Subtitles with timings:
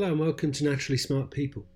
[0.00, 1.66] Hello and welcome to Naturally Smart People.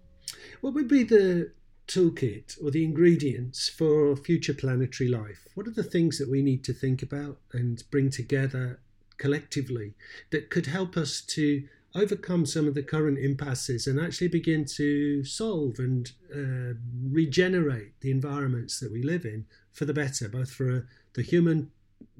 [0.63, 1.53] What would be the
[1.87, 5.47] toolkit or the ingredients for future planetary life?
[5.55, 8.81] What are the things that we need to think about and bring together
[9.19, 9.93] collectively
[10.31, 11.65] that could help us to
[11.95, 18.11] overcome some of the current impasses and actually begin to solve and uh, regenerate the
[18.11, 20.81] environments that we live in for the better, both for uh,
[21.13, 21.71] the human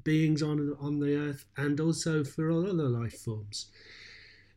[0.03, 3.71] beings on on the earth and also for all other life forms.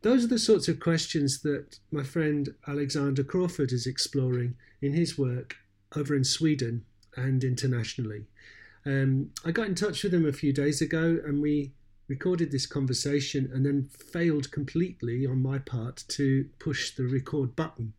[0.03, 5.19] Those are the sorts of questions that my friend Alexander Crawford is exploring in his
[5.19, 5.57] work
[5.97, 6.85] over in Sweden
[7.17, 8.27] and internationally.
[8.87, 11.73] Um, I got in touch with him a few days ago and we
[12.07, 17.93] recorded this conversation and then failed completely on my part to push the record button.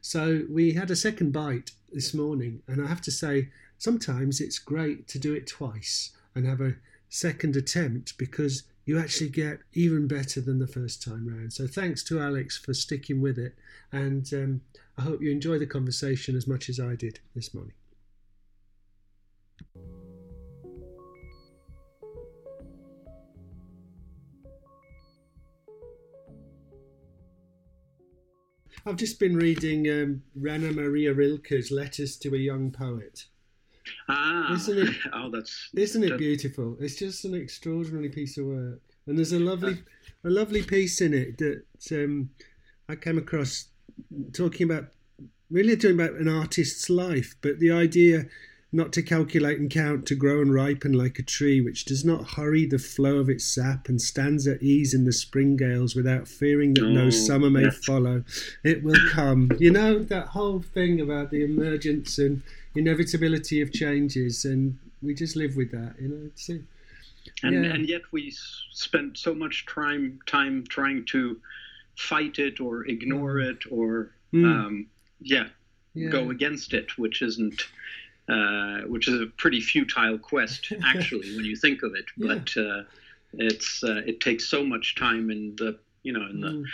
[0.00, 4.58] So we had a second bite this morning, and I have to say, sometimes it's
[4.58, 6.74] great to do it twice and have a
[7.08, 11.52] second attempt because you actually get even better than the first time round.
[11.52, 13.54] So thanks to Alex for sticking with it,
[13.92, 14.60] and um,
[14.98, 17.74] I hope you enjoy the conversation as much as I did this morning.
[28.84, 33.26] I've just been reading um, Rainer Maria Rilke's Letters to a Young Poet.
[34.08, 36.76] Ah, Isn't it- oh, that's Isn't it beautiful?
[36.80, 39.82] It's just an extraordinary piece of work, and there's a lovely,
[40.24, 41.62] a lovely piece in it that
[41.92, 42.30] um,
[42.88, 43.68] I came across
[44.32, 44.88] talking about,
[45.50, 48.26] really talking about an artist's life, but the idea
[48.74, 52.30] not to calculate and count, to grow and ripen like a tree which does not
[52.32, 56.26] hurry the flow of its sap and stands at ease in the spring gales without
[56.26, 58.24] fearing that no Oh, summer may follow.
[58.64, 59.50] It will come.
[59.58, 62.42] You know that whole thing about the emergence and
[62.74, 65.94] inevitability of changes, and we just live with that.
[66.00, 66.64] You know, it's, and
[67.42, 67.72] yeah.
[67.74, 68.32] and yet we
[68.72, 71.38] spend so much time time trying to
[71.96, 74.46] fight it or ignore it or Mm.
[74.46, 74.86] um,
[75.20, 75.48] yeah,
[75.92, 76.08] yeah.
[76.08, 77.66] go against it, which isn't.
[78.28, 82.04] Uh, which is a pretty futile quest, actually, when you think of it.
[82.16, 82.34] Yeah.
[82.34, 82.82] But uh,
[83.34, 86.64] it's uh, it takes so much time in the you know in the Mm.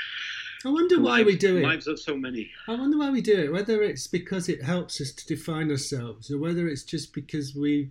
[0.64, 1.62] I wonder why lives, we do it.
[1.62, 2.50] lives of so many.
[2.66, 3.52] I wonder why we do it.
[3.52, 7.90] Whether it's because it helps us to define ourselves, or whether it's just because we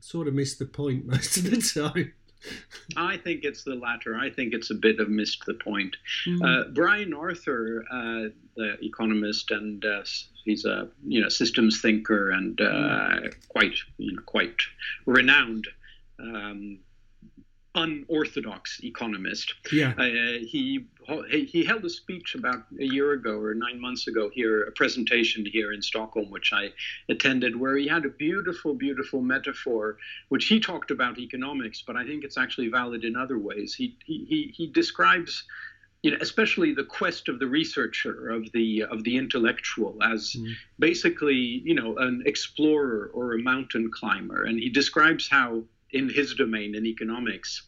[0.00, 2.12] sort of miss the point most of the time.
[2.96, 4.16] I think it's the latter.
[4.16, 5.96] I think it's a bit of missed the point.
[6.26, 6.42] Mm.
[6.42, 10.02] Uh, Brian Arthur, uh, the economist, and uh,
[10.44, 14.56] he's a you know systems thinker and uh, quite you know quite
[15.06, 15.66] renowned.
[16.18, 16.78] Um,
[17.74, 19.54] unorthodox economist.
[19.72, 19.94] yeah.
[19.96, 20.86] Uh, he
[21.28, 25.44] he held a speech about a year ago or nine months ago here, a presentation
[25.44, 26.68] here in Stockholm, which I
[27.08, 29.96] attended, where he had a beautiful, beautiful metaphor,
[30.28, 33.74] which he talked about economics, but I think it's actually valid in other ways.
[33.74, 35.44] He he he, he describes.
[36.02, 40.54] You know, especially the quest of the researcher, of the of the intellectual, as Mm.
[40.80, 46.34] basically, you know, an explorer or a mountain climber, and he describes how, in his
[46.34, 47.62] domain, in economics,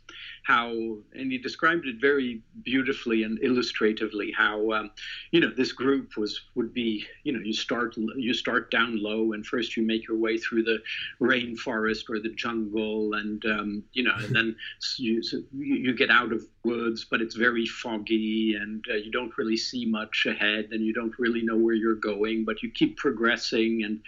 [0.45, 0.71] how
[1.13, 4.91] and he described it very beautifully and illustratively how um,
[5.31, 9.33] you know this group was would be you know you start you start down low
[9.33, 10.79] and first you make your way through the
[11.21, 14.55] rainforest or the jungle and um, you know and then
[14.99, 15.21] you,
[15.53, 19.85] you get out of woods but it's very foggy and uh, you don't really see
[19.87, 24.01] much ahead and you don't really know where you're going but you keep progressing and,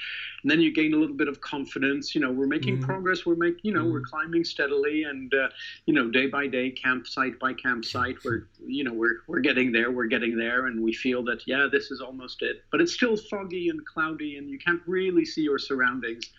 [0.43, 2.81] and then you gain a little bit of confidence you know we're making Mhm.
[2.81, 3.91] progress we're making you know Mhm.
[3.91, 5.49] we're climbing steadily and uh,
[5.87, 9.91] you know day by day campsite by campsite we're you know we're we're getting there
[9.91, 12.65] we're getting there and we feel that yeah this is almost it.
[12.71, 16.31] But it's still foggy and cloudy and you can't really see your surroundings.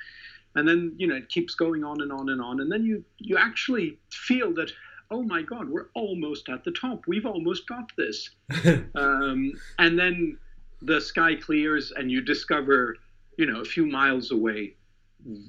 [0.56, 3.04] And then you know it keeps going on and on and on and then you
[3.18, 4.72] you actually feel that
[5.12, 7.04] oh my god we're almost at the top.
[7.08, 8.30] We've almost got this.
[8.96, 10.38] Um, and then
[10.81, 12.98] the sky clears and you discover
[13.38, 14.74] you know a few miles away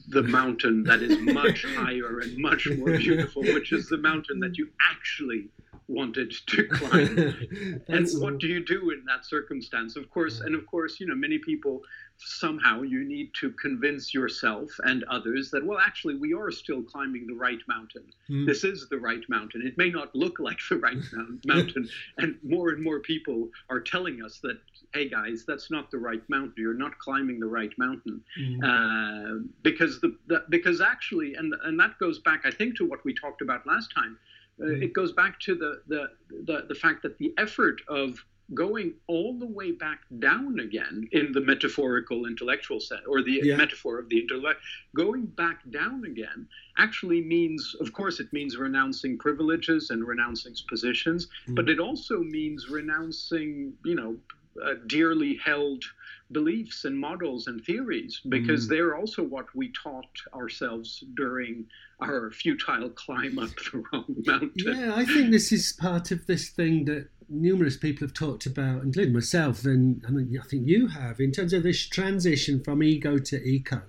[0.09, 4.59] the mountain that is much higher and much more beautiful which is the mountain that
[4.59, 5.49] you actually
[5.89, 7.81] wanted to climb.
[7.89, 9.97] And what do you do in that circumstance?
[9.97, 11.83] Of course and of course you know many people
[12.19, 17.27] somehow you need to convince yourself and others that well actually we are still climbing
[17.27, 18.47] the right mountain Mm.
[18.47, 20.99] this is the right mountain it may not look like the right
[21.47, 21.89] mountain
[22.19, 24.59] and more and more people are telling us that
[24.93, 28.59] hey guys that's not the right mountain you're not climbing the right mountain Mm.
[28.63, 33.05] uh, because the, the because actually and and that goes back I think to what
[33.05, 34.19] we talked about last time.
[34.61, 34.83] Uh, Mm.
[34.83, 36.03] It goes back to the, the
[36.49, 38.09] the the fact that the effort of
[38.55, 43.57] going all the way back down again in the metaphorical intellectual sense, or the Yeah.
[43.57, 44.61] metaphor of the intellect,
[44.95, 46.49] going back down again
[46.79, 51.57] actually means, of course, it means renouncing privileges and renouncing positions, Mm.
[51.57, 54.19] but it also means renouncing, you know,
[54.65, 55.85] uh, dearly held
[56.31, 58.69] beliefs and models and theories because Mm.
[58.71, 61.65] they're also what we taught ourselves during
[62.01, 64.53] our futile climb up the wrong mountain.
[64.57, 68.83] Yeah, I think this is part of this thing that numerous people have talked about,
[68.83, 72.83] including myself, and I, mean, I think you have, in terms of this transition from
[72.83, 73.83] ego to eco.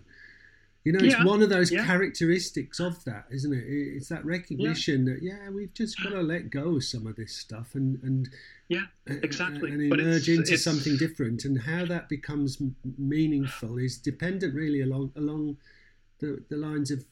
[0.86, 1.86] You know, it's Yeah, one of those yeah.
[1.86, 3.64] characteristics of that, isn't it?
[3.66, 7.16] It- It's that recognition that yeah, we've just got to let go of some of
[7.18, 8.30] this stuff and and
[8.70, 9.72] Yeah, uh, exactly.
[9.72, 11.44] and But emerge it's- into it's- something different.
[11.44, 12.62] And how that becomes
[12.98, 15.58] meaningful is dependent really along along
[16.20, 17.06] the, the lines of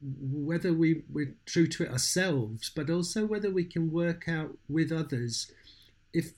[0.00, 4.90] whether we, we're true to it ourselves, but also whether we can work out with
[4.90, 5.50] others
[6.14, 6.32] if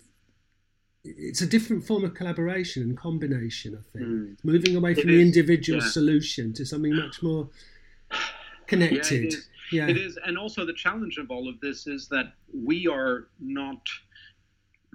[1.05, 4.09] it's a different form of collaboration and combination, I think.
[4.09, 4.37] Mm.
[4.45, 5.89] Moving away It from the is, individual yeah.
[5.89, 7.49] solution to something much more
[8.11, 8.19] Yeah,
[8.67, 9.25] connected.
[9.25, 9.49] it is.
[9.73, 9.89] Yeah.
[9.89, 13.81] It is, and also the challenge of all of this is that we are not,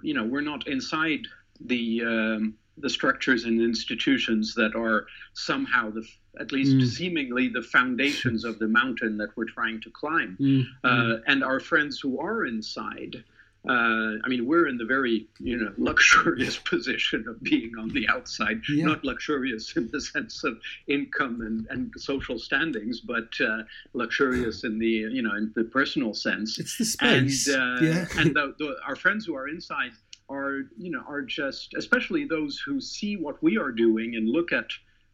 [0.02, 1.26] you know, we're not inside
[1.60, 6.02] the um, the structures and institutions that are somehow the,
[6.38, 6.86] at least Mm.
[6.86, 10.36] seemingly, the foundations of the mountain that we're trying to climb.
[10.40, 10.64] Mm.
[10.82, 13.22] Uh, and our friends who are inside.
[13.68, 18.08] Uh, I mean, we're in the very, you know, luxurious position of being on the
[18.08, 18.62] outside.
[18.68, 18.86] Yeah.
[18.86, 20.58] Not luxurious in the sense of
[20.88, 23.62] income and, and social standings, but uh,
[23.92, 26.58] luxurious in the, you know, in the personal sense.
[26.58, 27.48] it's the space.
[27.48, 28.06] And, uh, yeah.
[28.16, 29.90] and the, the, our friends who are inside
[30.30, 34.52] are, you know, are just, especially those who see what we are doing and look
[34.52, 34.66] at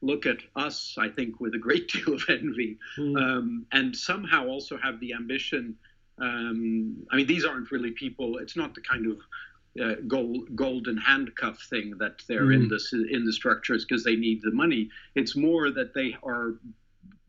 [0.03, 3.17] look at us, I think, with a great deal of envy Mm.
[3.21, 5.77] um, and somehow also have the ambition.
[6.19, 8.39] Um, I mean, these aren't really people.
[8.39, 9.19] It's not the kind of
[9.83, 12.69] uh, gold, golden handcuff thing that they're in Mm.
[12.71, 14.89] the s- in the structures because they need the money.
[15.15, 16.59] It's more that they are,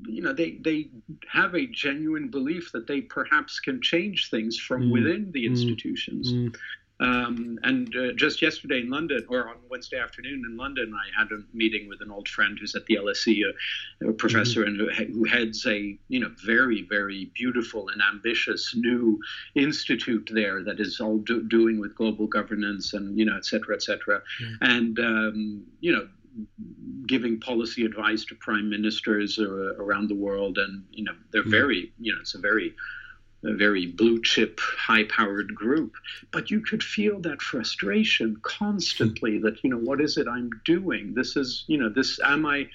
[0.07, 0.89] you know, they they
[1.28, 4.92] have a genuine belief that they perhaps can change things from Mm.
[4.92, 5.50] within the Mm.
[5.50, 6.31] institutions.
[6.31, 6.56] Mm.
[7.00, 11.32] Um, and uh, just yesterday in London, or on Wednesday afternoon in London, I had
[11.32, 13.44] a meeting with an old friend who's at the LSE,
[14.02, 18.74] a, a professor, and who, who heads a you know very very beautiful and ambitious
[18.76, 19.20] new
[19.54, 23.76] institute there that is all do, doing with global governance and you know et cetera
[23.76, 24.48] et cetera, Yeah.
[24.62, 26.08] and um, you know
[27.08, 31.52] giving policy advice to prime ministers uh, around the world, and you know they're Mm.
[31.52, 32.74] very you know it's a very
[33.44, 35.94] a very blue chip, high powered group.
[36.31, 41.13] But you could feel that frustration constantly that, you know, what is it I'm doing?
[41.13, 42.68] This is, you know, this, am I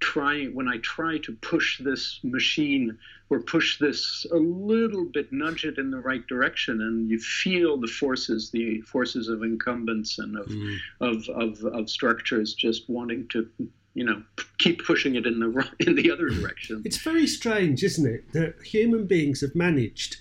[0.00, 2.98] trying, when I try to push this machine
[3.30, 7.78] or push this a little bit, nudge it in the right direction, and you feel
[7.78, 10.76] the forces, the forces of incumbents and of, Mm.
[11.00, 13.48] of, of, of structures just wanting to,
[13.94, 16.82] you know, p- keep pushing it in the in the other direction.
[16.84, 20.16] It's very strange, isn't it, that human beings have managed,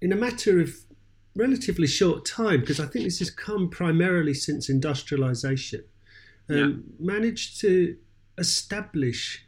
[0.00, 0.70] in a matter of
[1.34, 5.84] relatively short time, because I think this has come primarily since industrialization,
[6.48, 7.96] um, managed to
[8.38, 9.42] establish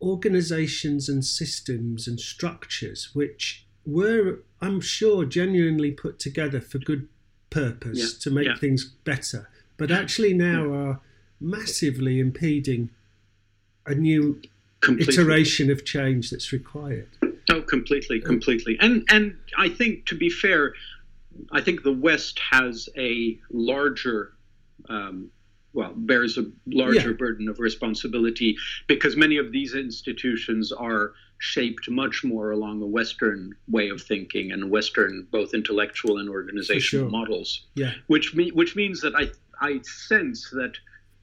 [0.00, 7.08] organizations and systems and structures which were, I'm sure, genuinely put together for good
[7.50, 8.56] purpose Yeah, to make yeah.
[8.56, 11.00] things better, but actually now are
[11.42, 12.90] massively impeding
[13.86, 14.40] a new
[14.80, 15.14] Completely.
[15.14, 17.08] iteration of change that's required.
[17.50, 18.76] Oh, completely, completely.
[18.80, 20.74] And and I think to be fair,
[21.50, 24.32] I think the West has a larger,
[24.88, 25.30] um,
[25.72, 27.16] well, bears a larger Yeah.
[27.16, 28.56] burden of responsibility
[28.86, 34.52] because many of these institutions are shaped much more along a Western way of thinking
[34.52, 37.10] and Western both intellectual and organizational sure.
[37.10, 37.94] models Yeah.
[38.06, 39.30] which me, which means that I
[39.60, 40.74] I sense that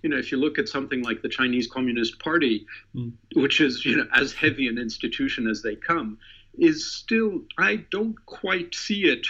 [0.03, 2.65] you know if you look at something like the Chinese Communist Party,
[2.95, 3.13] Mm.
[3.35, 6.17] which is you know as heavy an institution as they come,
[6.57, 9.25] is still I don't quite see it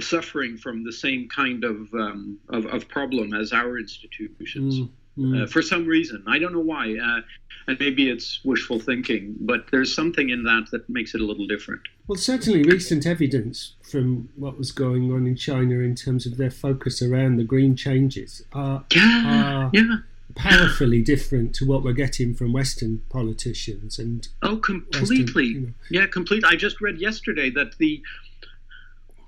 [0.00, 4.80] suffering from the same kind of um, of, of problem as our institutions.
[4.80, 5.42] Mm, mm.
[5.42, 7.20] Uh, for some reason, I don't know why, uh,
[7.66, 11.46] and maybe it's wishful thinking, but there's something in that that makes it a little
[11.46, 11.80] different.
[12.06, 16.50] Well, certainly recent evidence from what was going on in China in terms of their
[16.50, 19.98] focus around the green changes are Yeah, Uh, yeah.
[20.34, 23.98] powerfully different to what we're getting from Western politicians.
[23.98, 25.44] And Oh, completely.
[25.46, 25.72] you know.
[25.90, 26.44] Yeah, complete.
[26.44, 28.02] I just read yesterday that the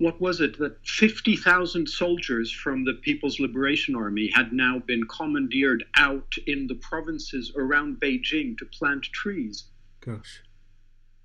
[0.00, 5.84] what was it that 50,000 soldiers from the People's Liberation Army had now been commandeered
[5.96, 9.64] out in the provinces around Beijing to plant trees.
[10.00, 10.40] gosh,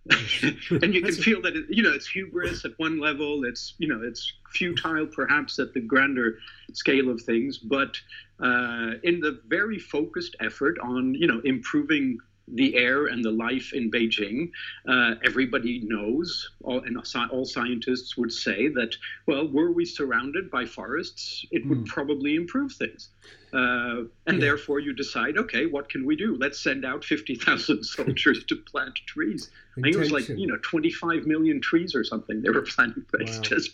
[0.42, 3.46] and you can feel that it, you know it's hubris at one level.
[3.46, 6.40] It's you know it's futile perhaps at the grander
[6.74, 7.96] scale of things, but
[8.40, 12.18] uh, in the very focused effort on you know improving
[12.50, 14.52] the air and the life in Beijing,
[14.88, 16.98] uh, everybody knows, all, and
[17.32, 18.94] all scientists would say that,
[19.28, 21.86] well, were we surrounded by forests, it would mm.
[21.86, 23.10] probably improve things.
[23.54, 24.40] Uh, and yeah.
[24.40, 26.36] therefore, you decide, okay, what can we do?
[26.40, 29.52] Let's send out 50,000 soldiers to plant trees.
[29.78, 33.06] I think it was like, you know, 25 million trees or something they were planting.
[33.12, 33.28] But wow.
[33.28, 33.72] it's just,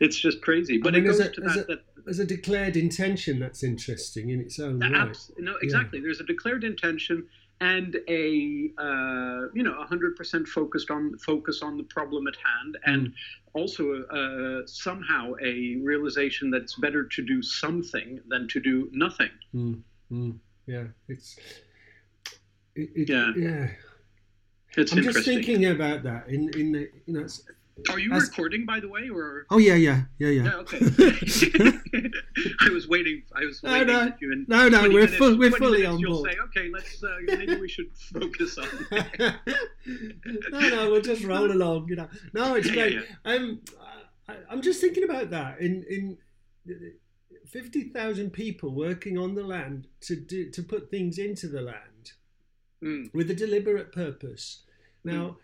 [0.00, 0.78] it's just crazy.
[0.78, 3.62] But I mean, it goes a, to that, a, that as a declared intention that's
[3.62, 5.16] interesting in its own right.
[5.38, 5.98] no, exactly.
[5.98, 6.04] Yeah.
[6.04, 7.26] There's a declared intention
[7.60, 13.08] and a uh, you know 100% focused on focus on the problem at hand and
[13.08, 13.12] mm.
[13.54, 19.30] also uh, somehow a realization that it's better to do something than to do nothing
[19.54, 19.80] mm.
[20.12, 20.38] Mm.
[20.66, 21.38] yeah it's
[22.74, 23.68] it, it, yeah yeah
[24.76, 27.26] it's i'm just thinking about that in in the you know
[27.90, 29.46] are you As, recording, by the way, or?
[29.50, 30.44] Oh yeah, yeah, yeah, yeah.
[30.44, 30.78] yeah okay.
[32.60, 33.22] I was waiting.
[33.34, 33.86] I was waiting.
[33.86, 34.82] No, no, no, no.
[34.82, 36.00] We're minutes, full, we're fully on board.
[36.00, 37.02] You'll say, okay, let's.
[37.02, 38.68] Uh, maybe we should focus on.
[40.52, 41.88] no, no, we'll just roll along.
[41.88, 42.94] You know, no, it's great.
[42.94, 43.32] Yeah, yeah.
[43.34, 43.60] Um,
[44.28, 46.18] I, I'm just thinking about that in in.
[47.46, 52.12] 50,000 people working on the land to do, to put things into the land
[52.82, 53.14] mm.
[53.14, 54.62] with a deliberate purpose.
[55.04, 55.36] Now, Mm.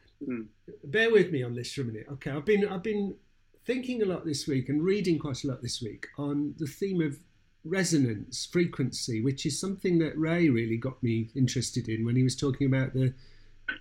[0.85, 2.07] Bear with me on this for a minute.
[2.12, 3.17] Okay, I've been I've been
[3.64, 7.00] thinking a lot this week and reading quite a lot this week on the theme
[7.00, 7.19] of
[7.64, 12.35] resonance frequency, which is something that Ray really got me interested in when he was
[12.35, 13.14] talking about the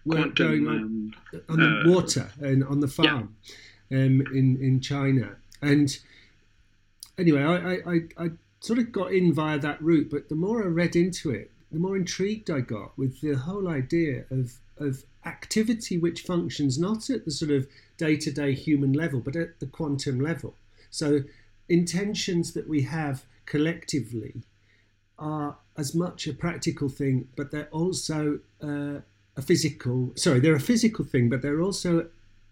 [0.05, 3.35] work Quantum, going on um, on the uh, water and on the farm
[3.89, 3.99] yeah.
[3.99, 5.35] um, in in China.
[5.61, 5.95] And
[7.17, 8.29] anyway, I, I, I
[8.59, 11.79] sort of got in via that route, but the more I read into it, the
[11.79, 17.25] more intrigued I got with the whole idea of of activity which functions not at
[17.25, 20.55] the sort of day to day human level, but at the quantum level.
[20.89, 21.21] So,
[21.69, 24.41] intentions that we have collectively
[25.17, 28.99] are as much a practical thing, but they're also uh,
[29.37, 30.11] a physical.
[30.15, 32.07] Sorry, they're a physical thing, but they're also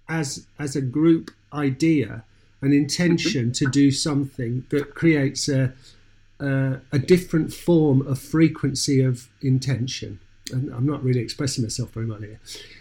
[0.08, 2.24] as as a group idea,
[2.62, 5.74] an intention to do something that creates a
[6.40, 10.20] uh, a different form of frequency of intention.
[10.52, 12.40] I'm not really expressing myself very well here.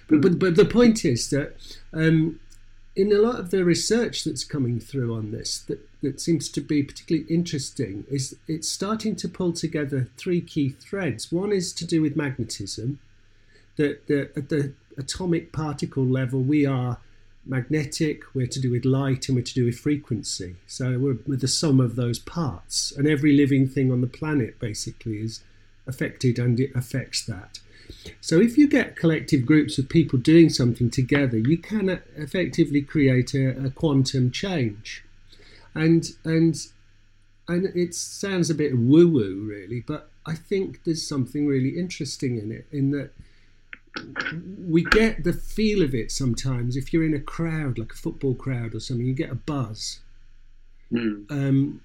[0.09, 1.57] But, but, but the point is that
[1.93, 2.41] um,
[2.97, 6.61] in a lot of the research that's coming through on this, that, that seems to
[6.61, 11.31] be particularly interesting, is it's starting to pull together three key threads.
[11.31, 12.99] One is to do with magnetism,
[13.77, 16.99] that, at the atomic particle level, we are
[17.47, 20.57] magnetic, we're to do with light, and we're to do with frequency.
[20.67, 24.59] So we're with the sum of those parts, and every living thing on the planet
[24.59, 25.41] basically is
[25.89, 27.61] affected and it affects that.
[28.21, 33.35] So if you get collective groups of people doing something together, you can effectively create
[33.35, 35.05] a, a quantum change.
[35.75, 36.55] And and
[37.49, 42.39] and it sounds a bit woo woo, really, but I think there's something really interesting
[42.39, 43.11] in it, in that
[44.67, 46.77] we get the feel of it sometimes.
[46.77, 50.01] If you're in a crowd, like a football crowd or something, you get a buzz.
[50.93, 51.31] Mm.
[51.31, 51.81] Um,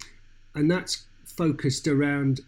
[0.53, 2.41] and that's focused around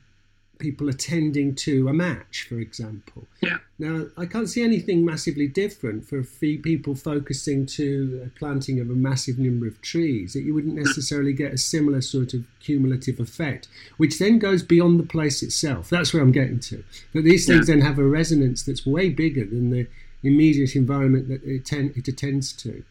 [0.57, 3.27] people attending to a match, for example.
[3.41, 3.57] Yeah.
[3.77, 8.93] Now, I can't see anything massively different for people focusing to a planting of a
[8.93, 13.67] massive number of trees, that you wouldn't necessarily get a similar sort of cumulative effect,
[13.97, 15.89] which then goes beyond the place itself.
[15.89, 16.83] That's where I'm getting to.
[17.13, 17.75] That these things yeah.
[17.75, 19.87] then have a resonance that's way bigger than the
[20.23, 22.83] immediate environment that it, ten- it attends to.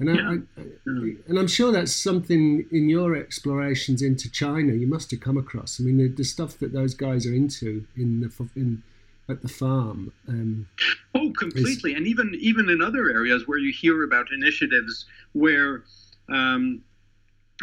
[0.00, 0.28] And, yeah.
[0.28, 5.20] I, I, and I'm sure that's something in your explorations into China you must have
[5.20, 5.80] come across.
[5.80, 8.82] I mean, the, the stuff that those guys are into in the in
[9.28, 10.12] at the farm.
[10.28, 10.68] Um,
[11.14, 11.92] oh, completely.
[11.92, 15.84] Is, and even even in other areas where you hear about initiatives where,
[16.28, 16.82] um,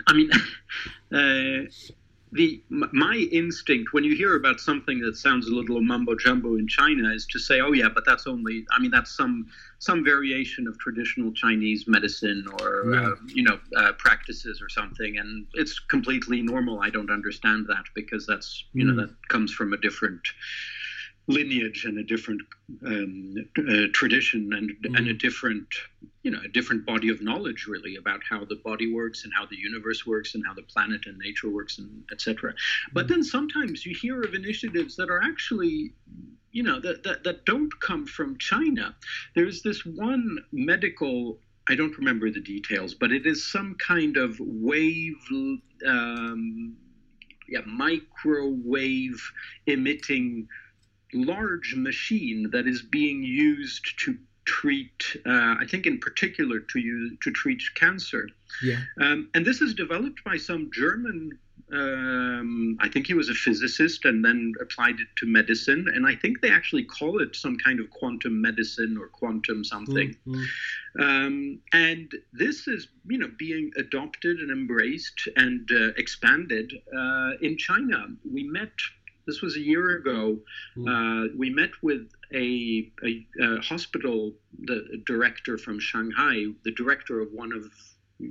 [0.07, 0.31] I mean,
[1.11, 1.69] uh,
[2.33, 6.67] the my instinct when you hear about something that sounds a little mumbo jumbo in
[6.67, 8.65] China is to say, oh yeah, but that's only.
[8.71, 9.47] I mean, that's some
[9.79, 13.01] some variation of traditional Chinese medicine or yeah.
[13.01, 16.79] uh, you know uh, practices or something, and it's completely normal.
[16.79, 18.95] I don't understand that because that's you mm.
[18.95, 20.21] know that comes from a different
[21.27, 22.41] lineage and a different
[22.85, 24.97] um, uh, tradition and mm.
[24.97, 25.67] and a different
[26.23, 29.45] you know a different body of knowledge really about how the body works and how
[29.45, 32.51] the universe works and how the planet and nature works and etc.
[32.51, 32.55] Mm.
[32.93, 35.93] But then sometimes you hear of initiatives that are actually
[36.51, 38.95] you know that, that that don't come from China.
[39.35, 44.37] There's this one medical I don't remember the details, but it is some kind of
[44.39, 45.15] wave,
[45.87, 46.75] um,
[47.47, 49.31] yeah, microwave
[49.67, 50.47] emitting
[51.13, 57.17] large machine that is being used to treat, uh, I think in particular to use
[57.21, 58.27] to treat cancer.
[58.63, 58.79] Yeah.
[58.99, 61.37] Um, and this is developed by some German.
[61.71, 65.87] Um, I think he was a physicist and then applied it to medicine.
[65.93, 70.15] And I think they actually call it some kind of quantum medicine or quantum something.
[70.27, 71.01] Mm-hmm.
[71.01, 77.57] Um, and this is, you know, being adopted and embraced and uh, expanded uh, in
[77.57, 78.07] China.
[78.29, 78.73] We met
[79.25, 80.37] this was a year ago.
[80.77, 80.87] Mm.
[80.87, 87.31] Uh, we met with a, a, a, hospital the director from Shanghai, the director of
[87.31, 87.65] one of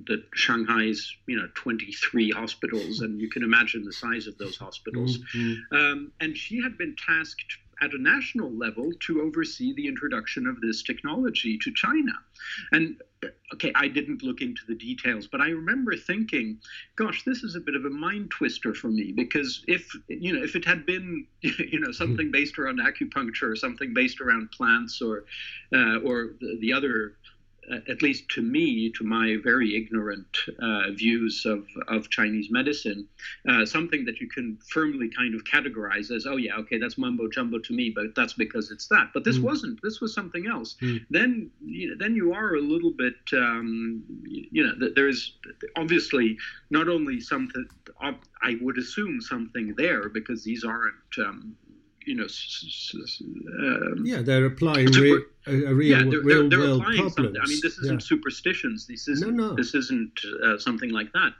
[0.06, 5.18] the Shanghai's you know 23 hospitals, and you can imagine the size of those hospitals.
[5.34, 5.76] Mm-hmm.
[5.76, 10.60] Um, and she had been tasked at a national level to oversee the introduction of
[10.60, 12.12] this technology to China.
[12.72, 13.00] And
[13.54, 16.58] okay, I didn't look into the details, but I remember thinking,
[16.96, 20.42] gosh, this is a bit of a mind twister for me because if you know
[20.42, 25.02] if it had been you know something based around acupuncture or something based around plants
[25.02, 25.24] or
[25.74, 27.16] uh, or the, the other
[27.88, 33.06] at least to me, to my very ignorant uh, views of, of Chinese medicine,
[33.48, 37.28] uh, something that you can firmly kind of categorize as, oh yeah, okay, that's mumbo
[37.28, 39.10] jumbo to me, but that's because it's that.
[39.14, 39.42] But this Mm.
[39.42, 39.82] wasn't.
[39.82, 40.76] This was something else.
[40.82, 41.06] Mm.
[41.10, 45.38] Then, you know, then you are a little bit, um, you know, there's
[45.76, 46.36] obviously
[46.70, 47.66] not only something.
[48.42, 50.94] I would assume something there because these aren't.
[51.18, 51.56] Um,
[52.06, 52.26] you know,
[53.58, 56.96] um, Yeah, they're applying re- a, a real, yeah, they're, real they're, they're world applying
[56.98, 57.14] problems.
[57.14, 57.42] something.
[57.42, 58.06] I mean, this isn't yeah.
[58.06, 58.86] superstitions.
[58.86, 59.36] This isn't.
[59.36, 59.54] No, no.
[59.54, 61.32] This isn't uh, something like that.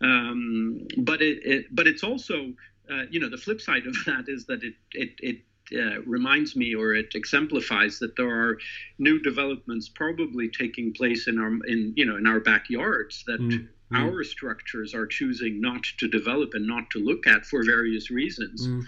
[0.00, 2.52] Um, but it, it, but it's also,
[2.90, 5.38] uh, you know, the flip side of that is that it, it, it.
[5.74, 8.58] Uh, reminds me, or it exemplifies that there are
[8.98, 13.68] new developments probably taking place in our, in you know, in our backyards that Mm,
[13.90, 13.98] mm.
[13.98, 18.68] our structures are choosing not to develop and not to look at for various reasons.
[18.68, 18.82] Mm,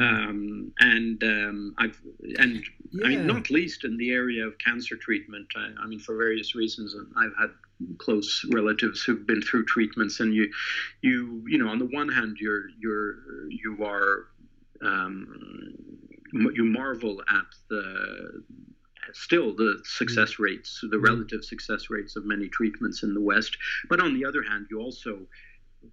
[0.00, 2.00] Um, and um, I've
[2.38, 2.64] and
[3.04, 5.48] I mean, not least in the area of cancer treatment.
[5.56, 7.50] I, I mean, for various reasons, I've had
[7.98, 10.50] close relatives who've been through treatments, and you,
[11.02, 13.16] you, you know, on the one hand, you're you're
[13.50, 14.28] you are
[14.82, 15.26] um,
[16.32, 18.42] you marvel at the
[19.12, 21.08] still the success rates, the Mm.
[21.08, 23.56] relative success rates of many treatments in the West,
[23.90, 25.26] but on the other hand, you also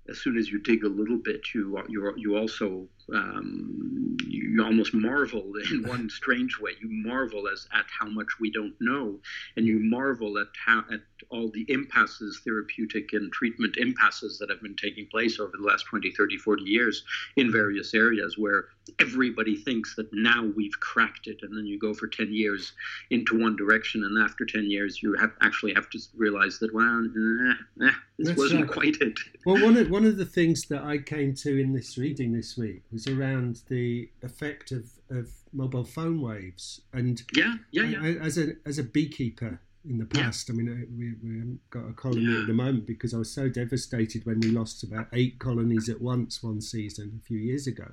[0.10, 4.93] as soon as you dig a little bit, you you you also um, you almost
[4.93, 6.72] marvel in one strange way.
[6.82, 9.20] You marvel as at how much we don't know,
[9.56, 14.62] and you marvel at how at all the impasses, therapeutic and treatment impasses that have
[14.62, 17.04] been taking place over the last 20, 30, 40 years
[17.36, 18.65] in various areas where
[19.00, 22.74] everybody thinks that now we've cracked it, and then you go for 10 years
[23.10, 27.06] into one direction, and after 10 years, you have actually have to realize that well,
[27.06, 28.72] eh, eh, this That's wasn't right.
[28.72, 29.20] quite it.
[29.46, 32.58] Well, one of, one of the things that I came to in this reading this
[32.58, 36.82] week around the effect of, of mobile phone waves.
[36.94, 38.02] And Yeah, yeah, yeah.
[38.02, 40.24] I, I- as a as a beekeeper in the Yeah.
[40.24, 42.42] past, I mean, we, we haven't got a colony Yeah.
[42.42, 46.02] at the moment because I was so devastated when we lost about eight colonies at
[46.02, 47.92] once one season a few years ago.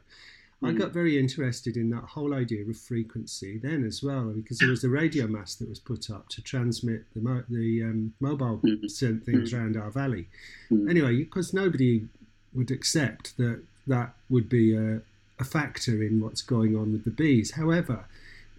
[0.63, 0.79] I Mm.
[0.79, 4.81] got very interested in that whole idea of frequency then as well because there was
[4.83, 9.21] the radio mast that was put up to transmit the mo- the um, mobile certain
[9.21, 10.27] things around our valley.
[10.71, 10.89] Mm.
[10.89, 12.09] Anyway, because nobody
[12.55, 15.01] would accept that that would be a,
[15.39, 17.53] a factor in what's going on with the bees.
[17.53, 18.07] However,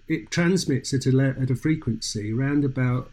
[0.08, 3.10] it transmits at a, at a frequency around about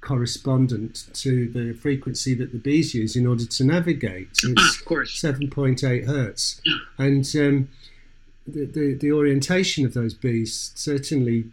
[0.00, 4.28] correspondent to the frequency that the bees use in order to navigate.
[4.36, 5.20] So Ah, it's of course.
[5.20, 6.60] 7.8 hertz.
[6.98, 7.68] And um,
[8.46, 11.44] the, the, the orientation of those bees certainly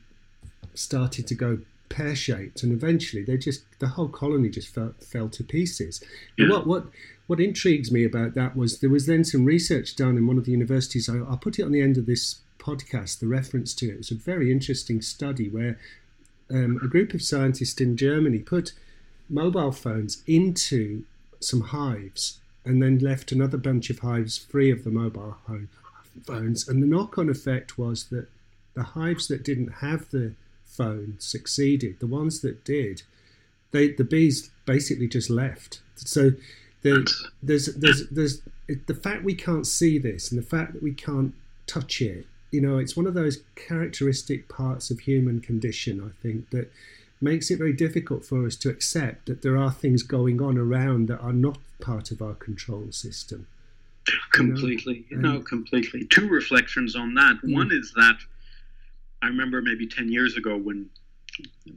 [0.73, 5.29] started to go pear shaped, and eventually they just the whole colony just fell, fell
[5.29, 6.03] to pieces.
[6.37, 6.49] Yeah.
[6.49, 6.85] what what
[7.29, 10.45] what intrigues me about that was there was then some research done in one of
[10.45, 11.07] the universities.
[11.07, 13.19] I, I'll put it on the end of this podcast.
[13.19, 13.93] The reference to it.
[13.93, 15.77] It was a very interesting study where
[16.49, 18.73] um, a group of scientists in Germany put
[19.29, 21.03] mobile phones into
[21.39, 25.67] some hives and then left another bunch of hives free of the mobile ho-
[26.25, 26.67] phones.
[26.67, 28.27] And the knock on effect was that
[28.73, 30.33] the hives that didn't have the
[30.65, 31.99] phone succeeded.
[31.99, 33.03] The ones that did,
[33.69, 35.81] they the bees basically just left.
[35.93, 36.31] So
[36.81, 37.09] the,
[37.43, 38.41] there's there's there's
[38.87, 41.33] the fact we can't see this and the fact that we can't
[41.67, 42.25] touch it.
[42.51, 46.01] You know, it's one of those characteristic parts of human condition.
[46.03, 46.71] I think that
[47.21, 51.07] makes it very difficult for us to accept that there are things going on around
[51.09, 53.45] that are not part of our control system.
[54.31, 57.53] completely and- no completely two reflections on that Mm.
[57.53, 58.17] one is that
[59.21, 60.89] i remember maybe 10 years ago when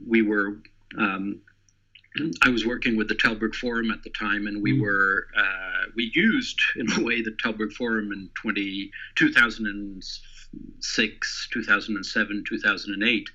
[0.07, 0.57] we were
[0.97, 1.39] um,
[2.43, 4.81] I was working with the Tällberg Forum at the time, and we mm.
[4.81, 13.29] were uh, we used in a way the Tällberg Forum in 20, 2006, 2007, 2008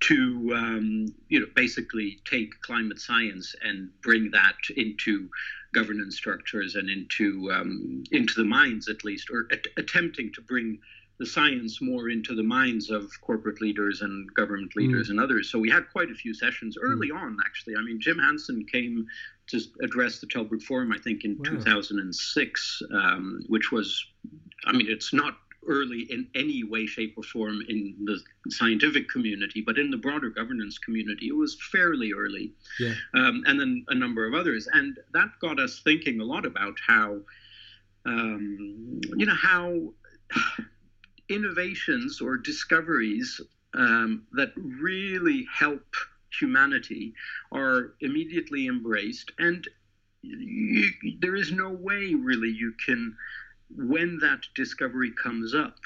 [0.00, 5.28] to um, you know basically take climate science and bring that into
[5.72, 10.78] governance structures and into um, into the minds at least, or at- attempting to bring
[11.20, 15.10] the science more into the minds of corporate leaders and government leaders mm.
[15.10, 15.52] and others.
[15.52, 17.20] So we had quite a few sessions early mm.
[17.20, 17.76] on, actually.
[17.76, 19.06] I mean, Jim Hansen came
[19.48, 21.58] to address the Tällberg Forum, I think, in wow.
[21.58, 24.02] 2006, um, which was,
[24.66, 25.36] I mean, it's not
[25.68, 30.30] early in any way, shape, or form in the scientific community, but in the broader
[30.30, 32.54] governance community, it was fairly early.
[32.78, 32.94] Yeah.
[33.12, 34.66] Um, and then a number of others.
[34.72, 37.18] And that got us thinking a lot about how,
[38.06, 39.92] um, you know, how
[41.30, 43.40] innovations or discoveries
[43.74, 45.84] um, that really help
[46.38, 47.14] humanity
[47.52, 49.32] are immediately embraced.
[49.38, 49.66] And
[50.22, 50.90] you,
[51.20, 53.16] there is no way really you can
[53.74, 55.78] when that discovery comes up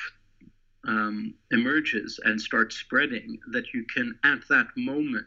[0.86, 5.26] um, emerges and starts spreading that you can at that moment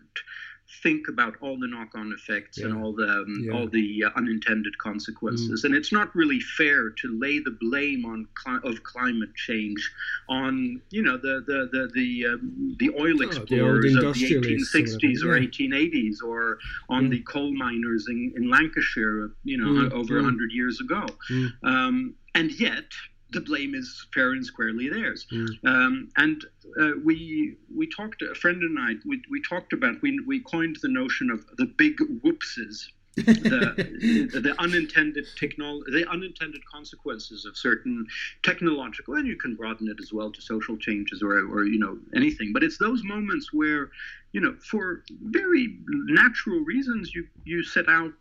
[0.84, 2.66] think about all the knock-on effects yeah.
[2.66, 3.54] and all the um, yeah.
[3.54, 5.62] all the uh, unintended consequences.
[5.62, 5.66] Mm.
[5.66, 9.92] And it's not really fair to lay the blame on cli- of climate change
[10.30, 14.30] on you know the the the the, um, the oil explorers oh, the of the
[14.30, 16.58] 1860s or, or 1880s or
[16.90, 19.92] on the coal miners in, in Lancashire, you know, mm.
[19.92, 20.24] over mm.
[20.24, 21.06] hundred years ago.
[21.32, 21.52] Mm.
[21.64, 22.86] Um, and yet
[23.32, 25.26] the blame is fair and squarely theirs.
[25.32, 25.66] Mm.
[25.66, 26.44] Um, and
[26.80, 30.78] uh, we we talked a friend and I we, we talked about we we coined
[30.82, 32.92] the notion of the big whoopses.
[33.18, 38.06] the, the unintended technol- the unintended consequences of certain
[38.44, 41.98] technological and you can broaden it as well to social changes or or you know
[42.16, 43.90] anything but it's those moments where
[44.34, 48.14] you know for very natural reasons you you set out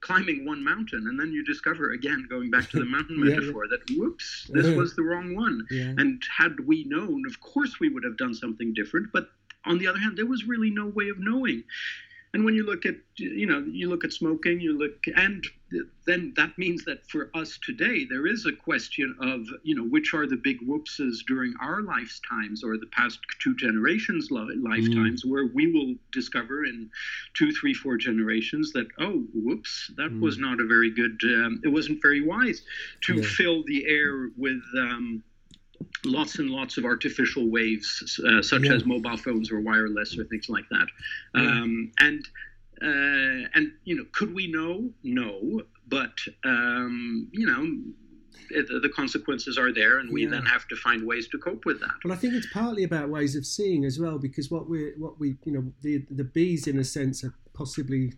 [0.00, 3.64] climbing one mountain and then you discover again going back to the mountain yeah, metaphor
[3.64, 3.76] yeah.
[3.76, 4.76] that whoops this yeah.
[4.76, 8.72] was the wrong one and had we known of course we would have done something
[8.74, 9.28] different but
[9.64, 11.62] on the other hand there was really no way of knowing
[12.34, 15.46] and when you look at, you know, you look at smoking, you look, and
[16.04, 20.12] then that means that for us today, there is a question of, you know, which
[20.14, 25.30] are the big whoopses during our lifetimes or the past two generations' lifetimes, mm.
[25.30, 26.90] where we will discover in
[27.34, 30.20] two, three, four generations that, oh, whoops, that mm.
[30.20, 32.62] was not a very good, um, it wasn't very wise
[33.02, 33.28] to yeah.
[33.36, 34.60] fill the air with.
[34.76, 35.22] Um,
[36.04, 38.74] lots and lots of artificial waves, uh, such yeah.
[38.74, 40.86] as mobile phones or wireless or things like that.
[41.34, 41.40] Yeah.
[41.42, 42.26] Um, and
[42.82, 44.90] uh, and you know, could we know?
[45.02, 47.92] No, but um, you know.
[48.50, 50.30] It, the consequences are there, and we yeah.
[50.30, 51.94] then have to find ways to cope with that.
[52.04, 55.18] Well, I think it's partly about ways of seeing as well, because what we what
[55.18, 58.12] we you know the the bees in a sense are possibly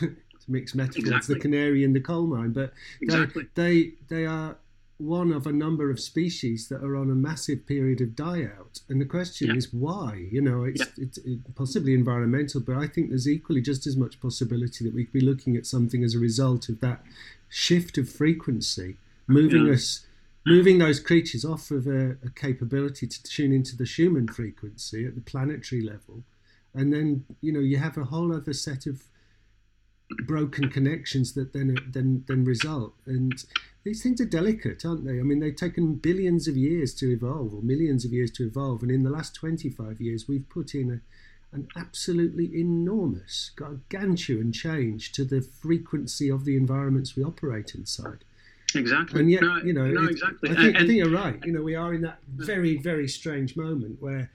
[0.48, 1.34] mixed metaphors exactly.
[1.34, 3.48] the canary in the coal mine, but exactly.
[3.54, 4.56] they they they are
[5.02, 8.80] one of a number of species that are on a massive period of die out.
[8.88, 9.56] And the question yeah.
[9.56, 10.28] is why?
[10.30, 11.04] You know, it's, yeah.
[11.04, 15.04] it's it, possibly environmental, but I think there's equally just as much possibility that we
[15.04, 17.02] could be looking at something as a result of that
[17.48, 19.74] shift of frequency, moving yeah.
[19.74, 20.06] us,
[20.46, 25.14] moving those creatures off of a, a capability to tune into the Schumann frequency at
[25.14, 26.22] the planetary level.
[26.74, 29.02] And then, you know, you have a whole other set of
[30.26, 32.94] broken connections that then then then result.
[33.06, 33.44] And
[33.84, 35.18] these things are delicate, aren't they?
[35.18, 38.82] I mean, they've taken billions of years to evolve, or millions of years to evolve,
[38.82, 45.12] and in the last 25 years, we've put in a, an absolutely enormous, gargantuan change
[45.12, 48.24] to the frequency of the environments we operate inside.
[48.74, 49.20] Exactly.
[49.20, 50.50] And yet, no, you know, no, exactly.
[50.50, 51.44] I, think, and, I think you're right.
[51.44, 54.30] You know, we are in that very, very strange moment where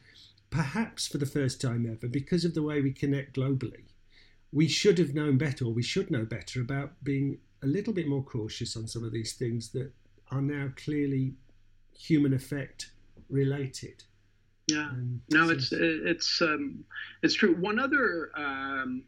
[0.49, 3.85] perhaps for the first time ever, because of the way we connect globally,
[4.51, 8.07] we should have known better, or we should know better about being a little bit
[8.07, 9.91] more cautious on some of these things that
[10.31, 11.33] are now clearly
[11.97, 12.91] human effect
[13.29, 14.03] related.
[14.67, 16.83] Yeah, um, no, so it's it's um,
[17.23, 17.55] it's true.
[17.55, 19.03] One other, um,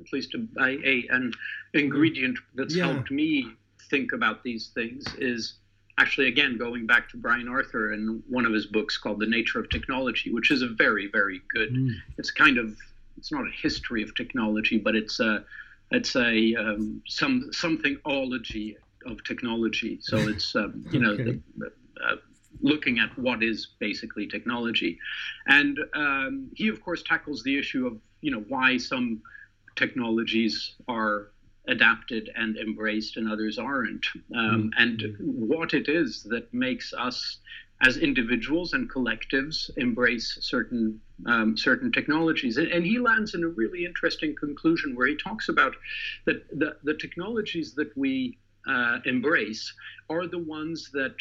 [0.00, 1.32] at least a, a, an
[1.74, 2.90] ingredient that's yeah.
[2.90, 3.48] helped me
[3.90, 5.54] think about these things is
[5.98, 9.60] actually again going back to Brian Arthur and one of his books called The Nature
[9.60, 11.74] of Technology, which is a very very good.
[11.74, 11.90] Mm.
[12.16, 12.74] It's kind of
[13.16, 15.44] it's not a history of technology, but it's a
[15.90, 19.98] it's a um, some something ology of technology.
[20.00, 21.40] So it's um, you know the,
[22.04, 22.16] uh,
[22.60, 24.98] looking at what is basically technology,
[25.46, 29.22] and um, he of course tackles the issue of you know why some
[29.76, 31.30] technologies are
[31.66, 34.70] adapted and embraced and others aren't um, mm.
[34.76, 37.38] and what it is that makes us
[37.82, 42.56] as individuals and collectives embrace certain um, certain technologies.
[42.56, 45.74] And, and, he lands in a really interesting conclusion where he talks about
[46.24, 49.72] that the, the technologies that we uh, embrace
[50.10, 51.14] are the ones that,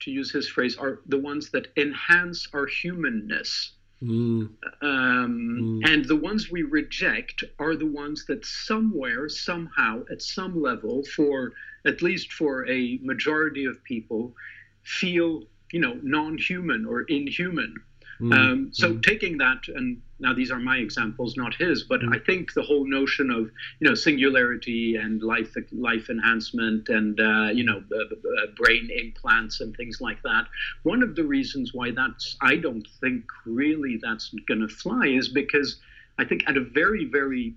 [0.00, 3.72] to use his phrase, are the ones that enhance our humanness.
[4.02, 4.50] Mm.
[4.82, 5.90] Um, mm.
[5.90, 11.52] And the ones we reject are the ones that somewhere, somehow, at some level, for
[11.86, 14.34] at least for a majority of people,
[14.82, 17.74] feel you know non-human or inhuman.
[18.20, 18.32] Mm.
[18.32, 19.02] Um, so mm.
[19.02, 22.14] taking that, and now these are my examples, not his, but mm.
[22.14, 27.48] I think the whole notion of you know singularity and life life enhancement and uh,
[27.52, 30.44] you know uh, uh, brain implants and things like that.
[30.84, 35.28] One of the reasons why that's I don't think really that's going to fly is
[35.28, 35.80] because
[36.16, 37.54] I think at a very very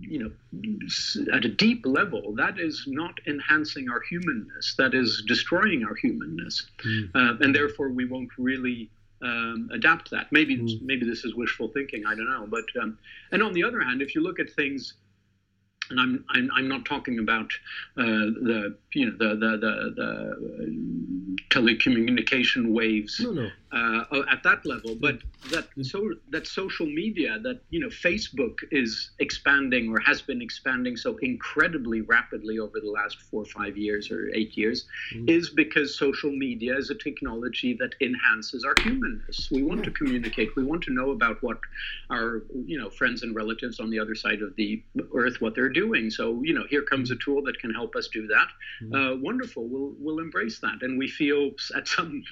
[0.00, 0.30] you know,
[1.32, 4.74] at a deep level, that is not enhancing our humanness.
[4.76, 7.10] That is destroying our humanness, mm.
[7.14, 8.90] uh, and therefore we won't really
[9.22, 10.30] um, adapt that.
[10.32, 10.82] Maybe mm.
[10.82, 12.04] maybe this is wishful thinking.
[12.06, 12.46] I don't know.
[12.48, 12.98] But um,
[13.32, 14.94] and on the other hand, if you look at things
[15.90, 17.52] and I'm, I'm, I'm not talking about
[17.98, 23.50] uh, the you know the the, the, the telecommunication waves no, no.
[23.74, 25.18] Uh, at that level, but
[25.50, 30.96] that so that social media that you know Facebook is expanding or has been expanding
[30.96, 35.28] so incredibly rapidly over the last four or five years or eight years mm.
[35.28, 39.48] is because social media is a technology that enhances our humanness.
[39.50, 40.54] We want to communicate.
[40.54, 41.58] We want to know about what
[42.10, 45.68] our you know friends and relatives on the other side of the earth what they're
[45.84, 46.10] doing.
[46.10, 48.48] So you know, here comes a tool that can help us do that.
[48.82, 48.94] Mm-hmm.
[48.94, 49.66] Uh, wonderful.
[49.66, 52.22] We'll we'll embrace that, and we feel at some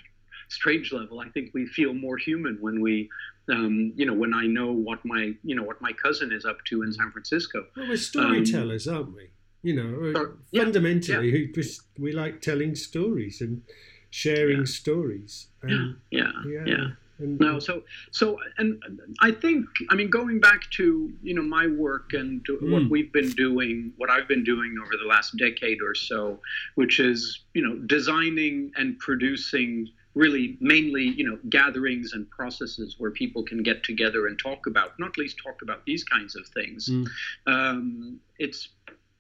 [0.53, 3.09] strange level, I think we feel more human when we.
[3.51, 6.65] Um, you know, when I know what my, you know, what my cousin is up
[6.67, 7.67] to in San Francisco.
[7.77, 9.31] Well, we're storytellers, um, aren't we?
[9.65, 11.63] You know, or, fundamentally, yeah, yeah.
[11.99, 13.63] We, we like telling stories and
[14.11, 14.65] sharing yeah.
[14.65, 15.49] stories.
[15.63, 16.87] And, yeah, yeah, yeah.
[17.19, 18.83] No, so so and
[19.21, 22.71] I think I mean going back to you know my work and mm.
[22.71, 26.41] what we've been doing, what I've been doing over the last decade or so,
[26.75, 33.11] which is you know designing and producing really mainly you know gatherings and processes where
[33.11, 36.89] people can get together and talk about not least talk about these kinds of things.
[36.89, 37.07] Mm.
[37.47, 38.69] Um, it's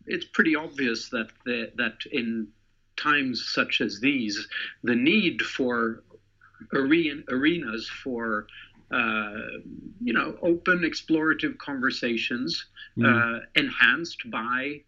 [0.06, 2.48] it's pretty obvious that the, that in
[2.96, 4.48] times such as these,
[4.82, 6.02] the need for
[6.74, 8.46] arenas for
[8.92, 9.32] uh,
[10.02, 13.06] you know open explorative conversations mm.
[13.06, 14.80] uh, enhanced by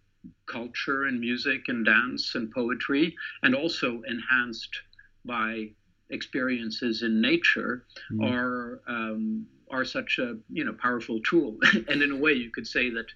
[0.47, 4.81] culture and music and dance and poetry and also enhanced
[5.25, 5.69] by
[6.11, 8.31] experiences in nature mm.
[8.31, 11.57] are um, are such a you know powerful tool
[11.89, 13.07] and in a way you could say that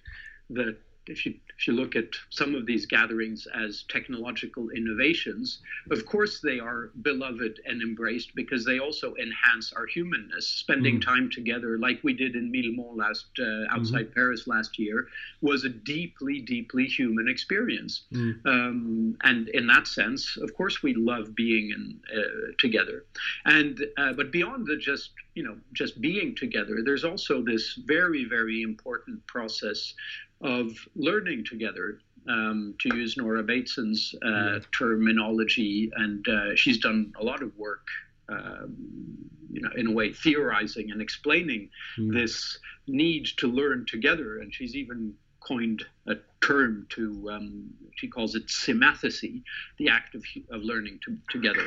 [0.49, 0.75] the
[1.09, 5.59] if you if you look at some of these gatherings as technological innovations,
[5.91, 10.47] of course they are beloved and embraced because they also enhance our humanness.
[10.47, 11.05] Spending mm.
[11.05, 14.13] time together, like we did in Millemont last uh, outside mm-hmm.
[14.13, 15.07] Paris last year,
[15.41, 18.03] was a deeply, deeply human experience.
[18.13, 18.45] Mm.
[18.45, 23.03] Um, and in that sense, of course, we love being in, uh, together.
[23.43, 28.23] And uh, but beyond the just you know just being together, there's also this very,
[28.23, 29.93] very important process
[30.41, 34.59] of learning together, um, to use Nora Bateson's uh, yeah.
[34.77, 37.87] terminology, and uh, she's done a lot of work,
[38.29, 39.17] um,
[39.51, 42.13] you know, in a way, theorizing and explaining mm.
[42.13, 44.39] this need to learn together.
[44.39, 49.41] And she's even coined a term to, um, she calls it symmathesy,
[49.77, 51.65] the act of, of learning to, together.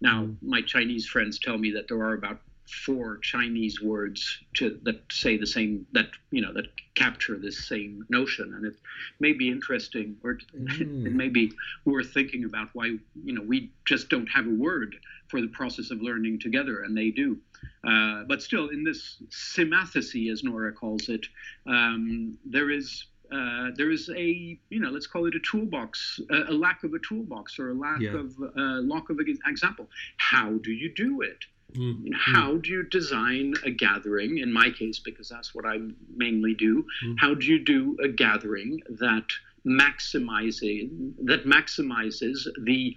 [0.00, 0.34] Now, hmm.
[0.48, 5.36] my Chinese friends tell me that there are about four Chinese words to that say
[5.36, 8.74] the same that you know that capture this same notion, and it
[9.20, 11.06] may be interesting, or mm.
[11.06, 11.52] it may be
[11.84, 12.86] worth thinking about why
[13.24, 14.96] you know we just don't have a word
[15.28, 17.38] for the process of learning together, and they do.
[17.84, 21.26] Uh, but still, in this symmathesy, as Nora calls it,
[21.66, 26.50] um, there is uh, there is a you know let's call it a toolbox a,
[26.50, 28.14] a lack of a toolbox or a lack yeah.
[28.14, 31.44] of uh, lack of an example how do you do it
[31.76, 32.12] Mm-hmm.
[32.14, 34.38] How do you design a gathering?
[34.38, 35.78] In my case, because that's what I
[36.14, 36.84] mainly do.
[37.04, 37.14] Mm-hmm.
[37.18, 39.26] How do you do a gathering that
[39.66, 42.96] maximizing that maximizes the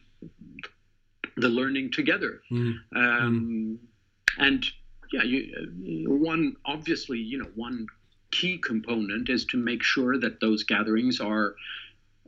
[1.36, 2.42] the learning together?
[2.52, 2.98] Mm-hmm.
[2.98, 3.80] Um,
[4.38, 4.66] and
[5.12, 7.88] yeah, you, one obviously you know one
[8.32, 11.56] key component is to make sure that those gatherings are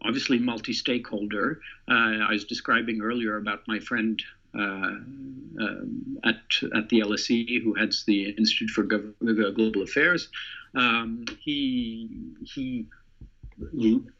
[0.01, 1.61] obviously multi-stakeholder.
[1.89, 1.93] Uh,
[2.27, 6.35] I was describing earlier about my friend uh, at
[6.75, 10.29] at the LSE, who heads the Institute for Gov- Global Affairs.
[10.75, 12.09] Um, he
[12.43, 12.85] he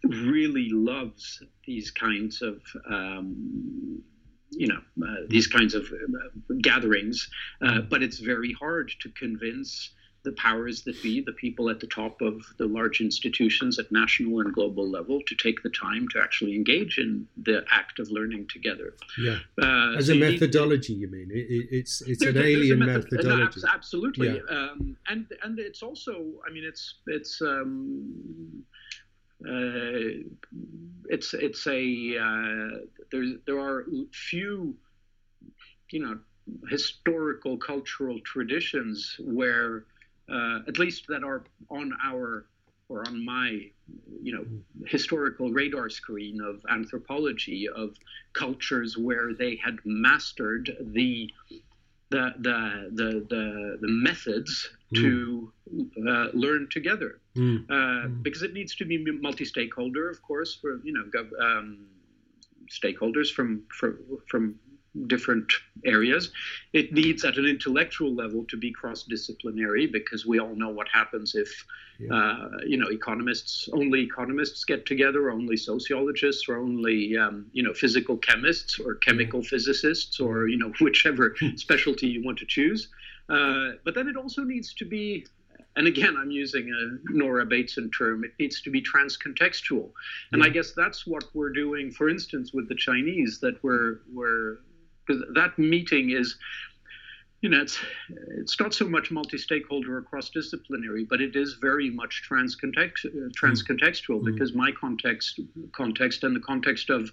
[0.04, 4.02] really loves these kinds of um,
[4.52, 7.30] you know uh, these kinds of uh, gatherings,
[7.62, 9.92] uh, but it's very hard to convince
[10.24, 14.40] the powers that be, the people at the top of the large institutions at national
[14.40, 18.48] and global level, to take the time to actually engage in the act of learning
[18.52, 18.96] together.
[19.20, 21.30] Yeah, uh, as a methodology, you mean?
[21.32, 23.62] It, it's it's an alien method, methodology.
[23.64, 24.56] No, absolutely, yeah.
[24.56, 26.14] um, and and it's also,
[26.48, 27.42] I mean, it's it's.
[27.42, 28.64] Um,
[29.46, 30.24] uh,
[31.10, 32.78] it's it's a uh,
[33.12, 34.74] there's there are few
[35.92, 36.18] you know
[36.70, 39.86] historical cultural traditions where
[40.32, 42.46] uh, at least that are on our
[42.90, 43.60] or on my
[44.22, 44.46] you know
[44.88, 47.96] historical radar screen of anthropology of
[48.34, 51.30] cultures where they had mastered the
[52.10, 55.02] the the the the, the methods mm.
[55.02, 55.52] to
[56.08, 57.64] uh, learn together mm.
[57.70, 58.24] Uh, mm.
[58.24, 61.88] because it needs to be multi-stakeholder of course for you know gov- um,
[62.70, 63.98] stakeholders from from
[64.30, 64.60] from
[65.08, 65.52] different
[65.86, 66.32] areas.
[66.74, 71.36] It needs, at an intellectual level, to be cross-disciplinary because we all know what happens
[71.36, 71.66] if,
[72.00, 72.14] yeah.
[72.14, 77.74] uh, you know, economists only economists get together, only sociologists, or only um, you know
[77.74, 79.50] physical chemists or chemical yeah.
[79.50, 82.90] physicists, or you know whichever specialty you want to choose.
[83.30, 85.26] Uh, but then it also needs to be
[85.76, 89.90] and again, I'm using a Nora Bateson term, it needs to be transcontextual.
[90.32, 90.48] And yeah.
[90.48, 94.60] I guess that's what we're doing, for instance, with the Chinese, that we're, we're
[95.06, 96.38] because that meeting is
[97.44, 97.78] you know, it's
[98.38, 104.22] it's not so much multi-stakeholder or cross-disciplinary, but it is very much transcontext, uh, transcontextual
[104.22, 104.26] mm.
[104.26, 105.42] because my context
[105.74, 107.12] context and the context of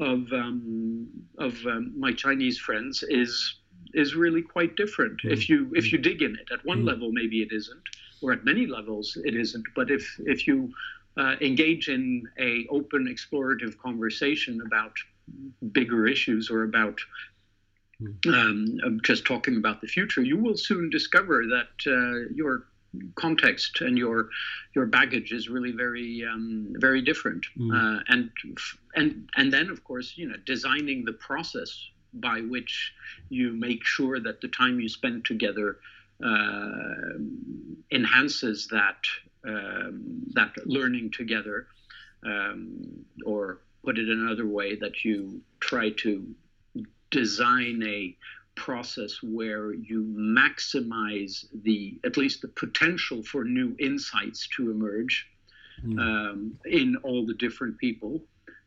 [0.00, 3.56] of um, of um, my Chinese friends is
[3.92, 5.20] is really quite different.
[5.20, 5.32] Mm.
[5.32, 6.86] If you if you dig in it, at one mm.
[6.86, 7.86] level maybe it isn't,
[8.22, 9.66] or at many levels it isn't.
[9.74, 10.72] But if if you
[11.18, 14.94] uh, engage in a open explorative conversation about
[15.72, 16.98] bigger issues or about
[17.98, 18.32] hmm.
[18.32, 22.66] um, just talking about the future, you will soon discover that uh, your
[23.14, 24.30] context and your
[24.74, 27.44] your baggage is really very um, very different.
[27.58, 27.70] Mm.
[27.72, 28.30] Uh, and
[28.94, 32.92] and and then of course you know designing the process by which
[33.28, 35.78] you make sure that the time you spend together
[36.24, 37.18] uh,
[37.90, 39.04] enhances that
[39.46, 41.66] um, that learning together
[42.24, 46.12] um, or put it another way, that you try to
[47.10, 48.16] design a
[48.56, 50.02] process where you
[50.42, 55.14] maximize the at least the potential for new insights to emerge
[55.84, 55.98] mm.
[56.00, 58.20] um, in all the different people.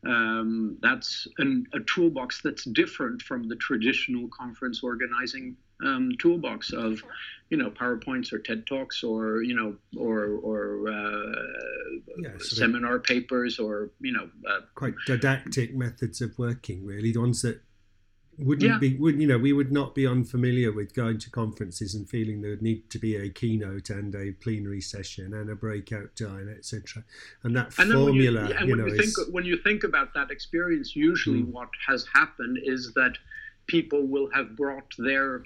[0.06, 7.02] Um, that's an, a toolbox that's different from the traditional conference organizing um, toolbox of
[7.50, 13.04] you know powerpoints or ted talks or you know or or uh, yeah, seminar of
[13.04, 17.60] papers or you know uh, quite didactic methods of working really the ones that
[18.38, 18.78] wouldn't yeah.
[18.78, 22.40] be would you know we would not be unfamiliar with going to conferences and feeling
[22.40, 26.48] there would need to be a keynote and a plenary session and a breakout time
[26.56, 27.04] etc
[27.42, 30.30] and that and formula you, and you know you think, when you think about that
[30.30, 31.50] experience usually mm.
[31.50, 33.12] what has happened is that
[33.66, 35.44] people will have brought their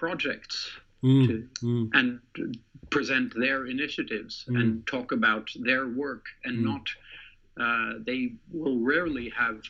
[0.00, 0.56] projects
[1.04, 1.90] mm, to, mm.
[1.92, 2.20] and
[2.88, 4.58] present their initiatives mm.
[4.58, 6.64] and talk about their work and mm.
[6.70, 6.86] not
[7.64, 9.60] uh, they will rarely have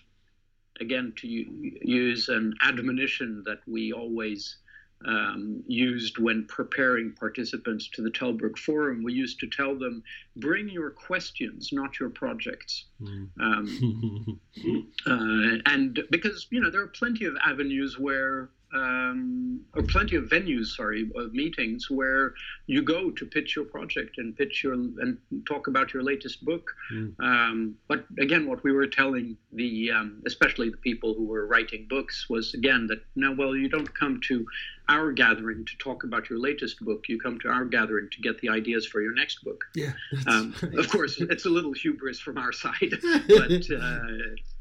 [0.80, 4.58] again to use an admonition that we always
[5.06, 9.02] um, used when preparing participants to the Tällberg Forum.
[9.02, 10.02] We used to tell them,
[10.36, 12.84] bring your questions, not your projects.
[13.02, 13.28] Mm.
[13.40, 14.40] Um,
[15.06, 20.24] uh, and because, you know, there are plenty of avenues where um, or plenty of
[20.24, 22.34] venues, sorry, of meetings where
[22.66, 26.72] you go to pitch your project and pitch your and talk about your latest book.
[26.92, 27.14] Mm.
[27.20, 31.86] Um, but again, what we were telling the, um, especially the people who were writing
[31.88, 34.46] books, was again that no, well, you don't come to
[34.90, 37.04] our gathering to talk about your latest book.
[37.08, 39.62] You come to our gathering to get the ideas for your next book.
[39.74, 39.92] Yeah.
[40.26, 42.74] Um, of course, it's a little hubris from our side,
[43.28, 44.00] but uh,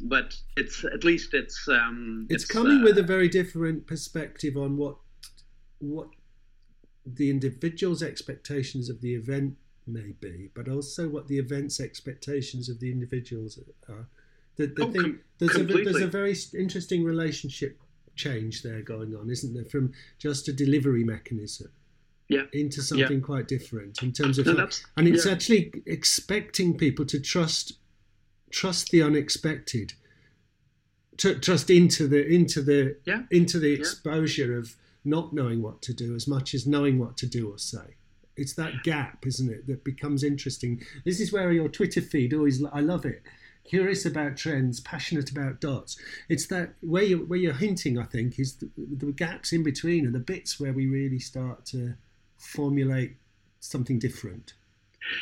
[0.02, 4.56] but it's at least it's um, it's, it's coming uh, with a very different perspective
[4.56, 4.98] on what
[5.80, 6.10] what
[7.06, 9.56] the individual's expectations of the event
[9.88, 13.58] may be, but also what the event's expectations of the individuals
[13.90, 14.08] are.
[14.58, 17.80] The, the oh, thing, com- there's, a, there's a very interesting relationship
[18.20, 19.66] change there going on, isn't there?
[19.66, 21.72] From just a delivery mechanism
[22.28, 22.44] yeah.
[22.54, 23.26] into something yeah.
[23.26, 25.32] quite different in terms of, no, and it's yeah.
[25.32, 27.74] actually expecting people to trust
[28.52, 29.94] trust the unexpected,
[31.18, 33.24] to, trust into the into the yeah.
[33.32, 34.76] into the exposure of
[35.06, 37.96] not knowing what to do as much as knowing what to do or say.
[38.38, 40.82] It's that gap, isn't it, that becomes interesting.
[41.04, 42.64] This is where your Twitter feed always.
[42.72, 43.22] I love it
[43.70, 45.98] curious about trends, passionate about dots.
[46.28, 50.06] It's that where you where you're hinting, I think, is the, the gaps in between
[50.06, 51.94] and the bits where we really start to
[52.38, 53.16] formulate
[53.60, 54.54] something different.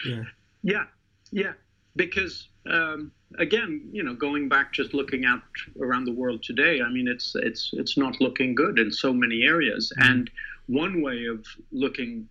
[0.07, 0.23] Yeah.
[0.63, 0.85] Yeah.
[1.31, 1.53] Yeah.
[1.95, 5.41] Because um, again, you know, going back just looking out
[5.81, 9.43] around the world today, I mean, it's it's it's not looking good in so many
[9.43, 9.91] areas.
[9.99, 10.11] Mm-hmm.
[10.11, 10.31] And
[10.67, 12.29] one way of looking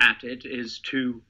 [0.00, 1.22] at it is to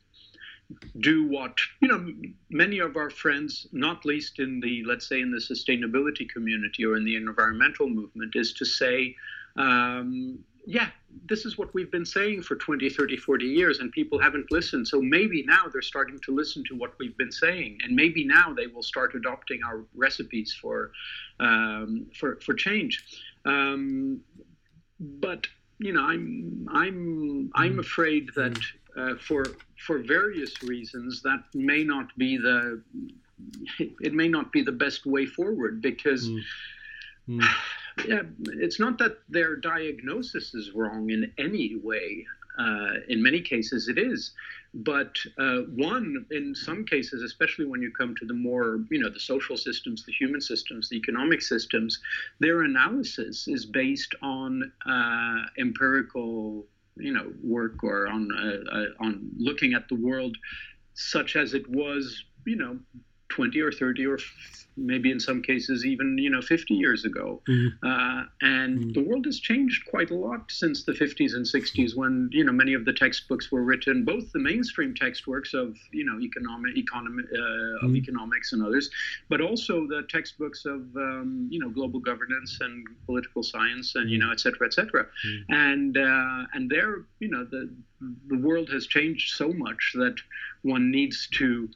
[1.01, 2.13] do what you know
[2.51, 6.97] many of our friends not least in the let's say in the sustainability community or
[6.97, 9.15] in the environmental movement is to say
[9.57, 10.89] um, yeah
[11.27, 14.89] this is what we've been saying for 20 30 40 years and people haven't listened.
[14.89, 18.53] So maybe now they're starting to listen to what we've been saying and maybe now
[18.53, 20.91] they will start adopting our recipes for
[21.41, 23.05] um, for for change.
[23.45, 24.21] Um,
[24.99, 25.47] but
[25.79, 28.57] you know i'm i'm i'm afraid that
[28.97, 29.45] uh, for
[29.87, 32.83] for various reasons, that may not be the
[34.01, 36.41] it may not be the best way forward because mm.
[37.29, 37.45] Mm.
[38.09, 42.27] Yeah, it's not that their diagnosis is wrong in any way.
[42.59, 44.33] Uh, in many cases, it is.
[44.75, 49.09] But uh, one, in some cases, especially when you come to the more, you know,
[49.09, 52.01] the social systems, the human systems, the economic systems,
[52.41, 56.67] their analysis is based on uh, empirical
[56.97, 60.37] you know work or on uh, uh, on looking at the world
[60.95, 62.79] such as it was you know
[63.35, 64.19] 20 or 30 or
[64.77, 67.87] maybe in some cases even you know 50 years ago mm-hmm.
[67.87, 68.93] uh, and mm-hmm.
[68.93, 72.53] the world has changed quite a lot since the 50s and 60s when you know
[72.53, 77.23] many of the textbooks were written both the mainstream textworks of you know economic economy
[77.33, 77.87] uh, mm-hmm.
[77.87, 78.91] of economics and others
[79.29, 84.19] but also the textbooks of um, you know global governance and political science and you
[84.19, 85.53] know et cetera et cetera mm-hmm.
[85.53, 87.71] and uh, and there you know the
[88.29, 90.17] the world has changed so much that
[90.63, 91.69] one needs to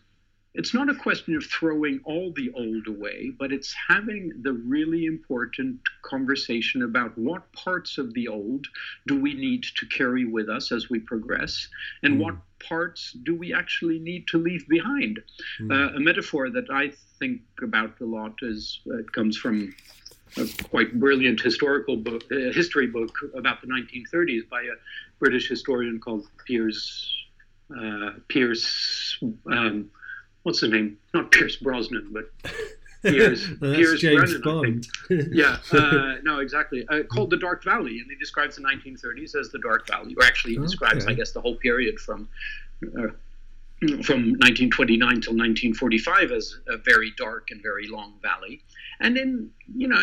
[0.55, 5.05] it's not a question of throwing all the old away, but it's having the really
[5.05, 8.67] important conversation about what parts of the old
[9.07, 11.69] do we need to carry with us as we progress,
[12.03, 12.21] and mm.
[12.21, 12.35] what
[12.67, 15.21] parts do we actually need to leave behind.
[15.61, 15.71] Mm.
[15.71, 19.75] Uh, a metaphor that I think about a lot is uh, it comes from
[20.37, 24.77] a quite brilliant historical book, uh, history book about the 1930s by a
[25.19, 27.15] British historian called Piers.
[27.71, 29.23] Uh, Pierce
[29.53, 29.91] um,
[30.49, 30.97] what's the name?
[31.13, 32.25] Not Pierce Brosnan, but
[33.03, 34.83] Pierce, Pierce James Brennan.
[35.11, 35.31] Bond.
[35.31, 36.87] yeah, uh, no, exactly.
[36.89, 40.25] Uh, called the Dark Valley, and he describes the 1930s as the Dark Valley, or
[40.25, 41.13] actually he describes, okay.
[41.13, 42.29] I guess, the whole period from.
[42.83, 43.09] Uh,
[44.03, 48.61] from 1929 till 1945 as a very dark and very long valley
[48.99, 50.03] and in you know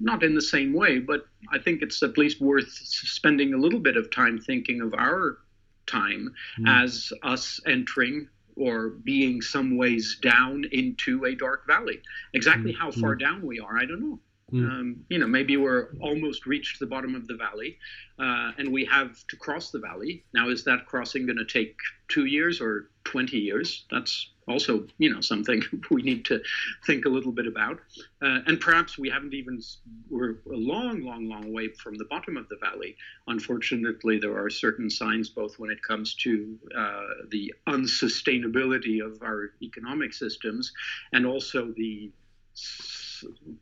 [0.00, 3.80] not in the same way but i think it's at least worth spending a little
[3.80, 5.36] bit of time thinking of our
[5.84, 6.82] time mm.
[6.82, 8.26] as us entering
[8.56, 12.00] or being some ways down into a dark valley.
[12.32, 12.80] Exactly mm-hmm.
[12.80, 14.18] how far down we are, I don't know.
[14.52, 14.70] Mm.
[14.70, 17.78] Um, you know, maybe we're almost reached the bottom of the valley,
[18.18, 20.24] uh, and we have to cross the valley.
[20.32, 21.76] Now, is that crossing going to take
[22.08, 23.84] two years or twenty years?
[23.90, 26.40] That's also, you know, something we need to
[26.86, 27.80] think a little bit about.
[28.22, 29.60] Uh, and perhaps we haven't even,
[30.08, 32.96] we're a long, long, long way from the bottom of the valley.
[33.26, 37.00] Unfortunately, there are certain signs, both when it comes to uh,
[37.30, 40.72] the unsustainability of our economic systems
[41.12, 42.10] and also the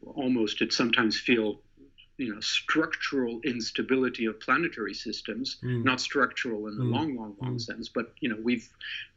[0.04, 1.60] almost, it sometimes feel
[2.16, 5.84] you know structural instability of planetary systems mm.
[5.84, 6.92] not structural in the mm.
[6.92, 7.60] long long long mm.
[7.60, 8.68] sense but you know we've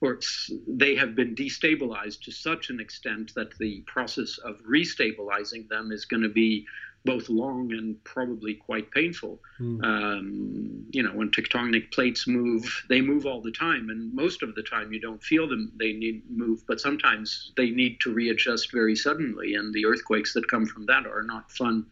[0.01, 0.19] or
[0.67, 6.05] they have been destabilized to such an extent that the process of restabilizing them is
[6.05, 6.65] going to be
[7.07, 9.39] both long and probably quite painful.
[9.59, 9.83] Mm.
[9.83, 14.53] Um, you know, when tectonic plates move, they move all the time, and most of
[14.55, 15.71] the time you don't feel them.
[15.79, 20.47] They need move, but sometimes they need to readjust very suddenly, and the earthquakes that
[20.49, 21.85] come from that are not fun.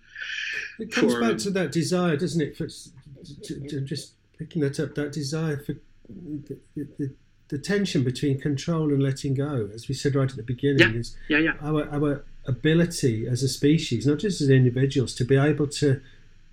[0.79, 2.57] It comes for, back to that desire, doesn't it?
[2.57, 5.75] For, to, to just picking that up, that desire for
[6.09, 7.15] the, the,
[7.47, 10.99] the, tension between control and letting go, as we said right at the beginning, yeah,
[10.99, 11.53] is yeah, yeah.
[11.61, 16.01] our our ability as a species, not just as individuals, to be able to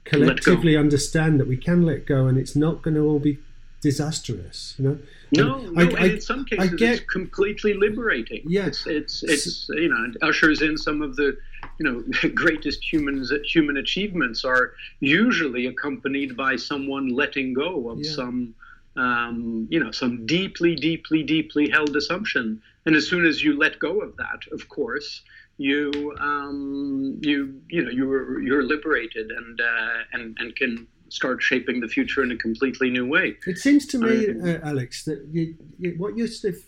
[0.05, 3.38] collectively understand that we can let go and it's not going to all be
[3.80, 4.74] disastrous.
[4.78, 4.99] You know.
[5.32, 8.43] No, no, I, and I, in some cases get, it's completely liberating.
[8.47, 11.36] Yes, it's, it's it's you know it ushers in some of the
[11.78, 18.12] you know greatest humans human achievements are usually accompanied by someone letting go of yeah.
[18.12, 18.55] some
[18.97, 23.78] um, you know some deeply deeply deeply held assumption and as soon as you let
[23.78, 25.22] go of that of course
[25.59, 31.80] you um, you you know you're you're liberated and uh, and and can start shaping
[31.80, 33.36] the future in a completely new way.
[33.46, 36.61] It seems to me, uh, Alex, that you, you, what you're sort of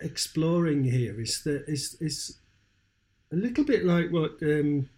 [0.00, 2.38] exploring here is that is is
[3.32, 4.88] a little bit like what um,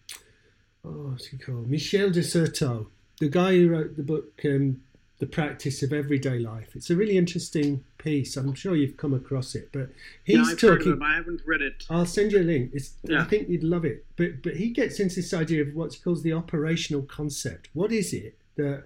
[0.85, 2.89] oh, what's he called Michel de Certeau,
[3.21, 4.81] the guy who wrote the book um,
[5.19, 6.77] The Practice of Everyday Life.
[6.77, 8.37] It's a really interesting piece.
[8.37, 9.91] I'm sure you've come across it, but
[10.23, 10.69] he's yeah, talking.
[10.69, 11.85] Heard of it, I haven't read it.
[11.91, 12.73] I'll send you a link.
[13.03, 13.23] Yeah.
[13.23, 14.07] I think you'd love it.
[14.17, 17.69] But but he gets into this idea of what he calls the operational concept.
[17.73, 18.85] What is it that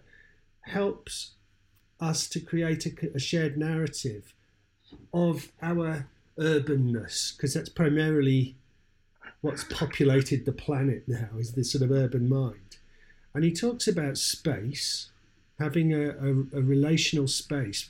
[0.62, 1.32] helps
[2.00, 4.34] us to create a, a shared narrative
[5.12, 6.08] of our
[6.38, 7.36] urbanness?
[7.36, 8.56] Because that's primarily
[9.42, 12.78] what's populated the planet now is this sort of urban mind.
[13.34, 15.10] And he talks about space,
[15.62, 17.80] having a, a, a relational space,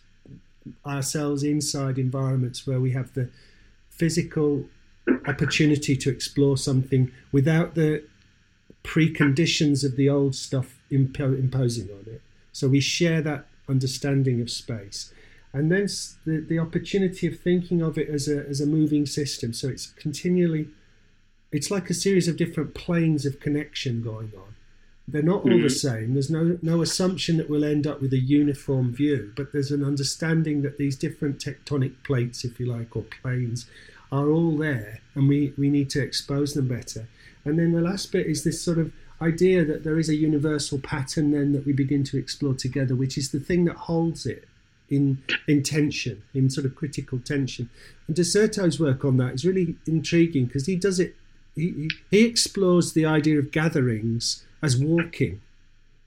[0.87, 3.29] ourselves inside environments where we have the
[3.91, 4.65] physical
[5.27, 8.05] opportunity to explore something without the
[8.85, 12.23] preconditions of the old stuff impo- imposing on it.
[12.53, 15.13] So we share that understanding of space.
[15.53, 15.87] And then
[16.25, 19.53] the, the opportunity of thinking of it as a, as a moving system.
[19.53, 20.69] So it's continually
[21.53, 24.55] it's like a series of different planes of connection going on.
[25.09, 25.63] They're not all mm-hmm.
[25.63, 26.15] the same.
[26.15, 29.85] There's no no assumption that we'll end up with a uniform view, but there's an
[29.85, 33.67] understanding that these different tectonic plates, if you like, or planes,
[34.13, 37.09] are all there, and we, we need to expose them better.
[37.45, 40.79] And then the last bit is this sort of idea that there is a universal
[40.79, 44.47] pattern then that we begin to explore together, which is the thing that holds it
[44.91, 47.71] in in tension, in sort of critical tension.
[48.07, 51.17] And de Certeau's work on that is really intriguing because he does it
[51.55, 55.41] he, he explores the idea of gatherings as walking.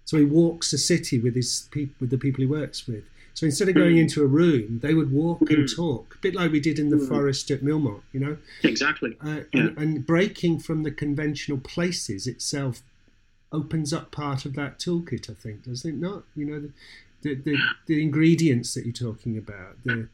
[0.06, 1.68] So he walks the city with his
[2.00, 3.04] with the people he works with.
[3.34, 4.02] So instead of going hmm.
[4.04, 5.76] into a room, they would walk and hmm.
[5.76, 7.08] talk, a bit like we did in the hmm.
[7.08, 8.38] forest at Millemont, you know.
[8.64, 9.18] Exactly.
[9.20, 9.62] Uh, yeah.
[9.62, 12.82] and, and, breaking from the conventional places itself
[13.52, 15.30] opens up part of that toolkit.
[15.30, 16.24] I think, does it not?
[16.34, 16.72] You know, the
[17.26, 19.84] the, the, the ingredients that you're talking about.
[19.84, 20.08] The,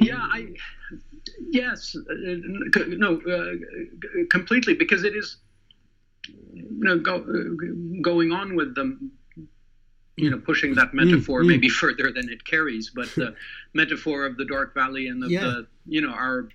[0.00, 0.48] yeah, I
[1.50, 2.14] yes, uh,
[2.88, 5.36] no, uh, completely because it is
[6.28, 9.12] you know go, uh, going on with them
[10.16, 11.48] you know pushing that metaphor mm, mm.
[11.48, 13.34] maybe further than it carries but the
[13.74, 15.40] metaphor of the dark valley and of yeah.
[15.40, 16.48] the you know our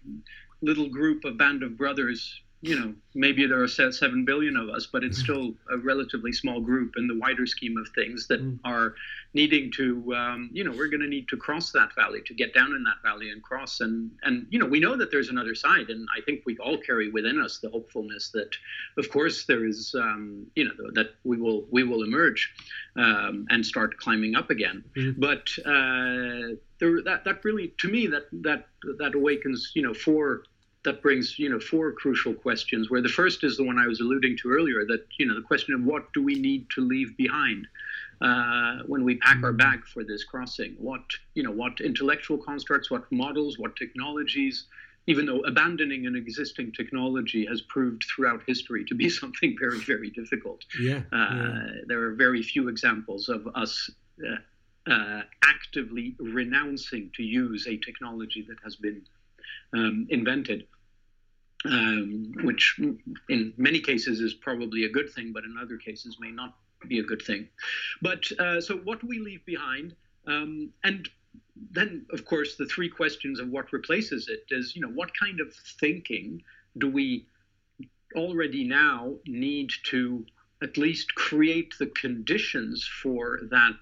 [0.62, 4.88] little group of band of brothers you know, maybe there are seven billion of us,
[4.88, 5.34] but it's mm-hmm.
[5.34, 8.58] still a relatively small group in the wider scheme of things that mm.
[8.66, 8.96] are
[9.36, 12.56] needing to, um, you know, we're going to need to cross that valley to get
[12.56, 13.82] down in that valley and cross.
[13.82, 16.80] And and you know, we know that there's another side, and I think we all
[16.80, 18.50] carry within us the hopefulness that,
[18.98, 22.52] of course, there is, um, you know, that we will we will emerge
[22.96, 24.84] um, and start climbing up again.
[24.98, 25.20] Mm.
[25.20, 30.46] But uh, there, that that really, to me, that that that awakens, you know, four
[30.86, 34.00] that brings you know four crucial questions where the first is the one i was
[34.00, 37.16] alluding to earlier that you know the question of what do we need to leave
[37.18, 37.68] behind
[38.22, 40.76] uh, when we pack our bag for this crossing?
[40.78, 41.02] What
[41.34, 44.66] you know what intellectual constructs what models what technologies
[45.08, 50.10] even though abandoning an existing technology has proved throughout history to be something very very
[50.10, 50.64] difficult.
[50.80, 51.68] Yeah, uh, yeah.
[51.88, 53.90] there are very few examples of us
[54.26, 59.02] uh, uh actively renouncing to use a technology that has been
[59.74, 60.68] um, invented
[61.66, 62.80] um, which
[63.30, 66.56] in many cases is probably a good thing, but in other cases may not
[66.88, 67.48] be a good thing.
[68.02, 69.96] But uh, so, what do we leave behind?
[70.28, 71.08] Um, and
[71.72, 75.40] then, of course, the three questions of what replaces it is, you know, what kind
[75.40, 76.42] of thinking
[76.78, 77.28] do we
[78.16, 80.26] already now need to
[80.62, 83.80] at least create the conditions for that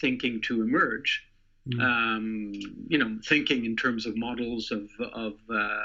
[0.00, 1.24] thinking to emerge?
[1.68, 1.82] Mm.
[1.82, 2.52] Um,
[2.88, 5.76] you know, thinking in terms of models of of uh,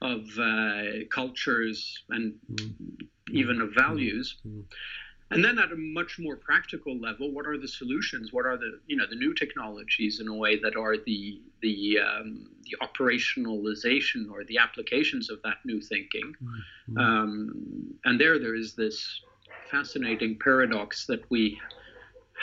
[0.00, 2.74] of uh, cultures and mm.
[3.32, 4.36] even of values.
[4.46, 4.64] Mm.
[5.30, 8.32] And then at a much more practical level, what are the solutions?
[8.32, 11.98] What are the you know the new technologies in a way that are the the
[11.98, 16.32] um, the operationalization or the applications of that new thinking?
[16.42, 16.98] Mm-hmm.
[16.98, 19.20] Um, and there, there is this
[19.70, 21.60] fascinating paradox that we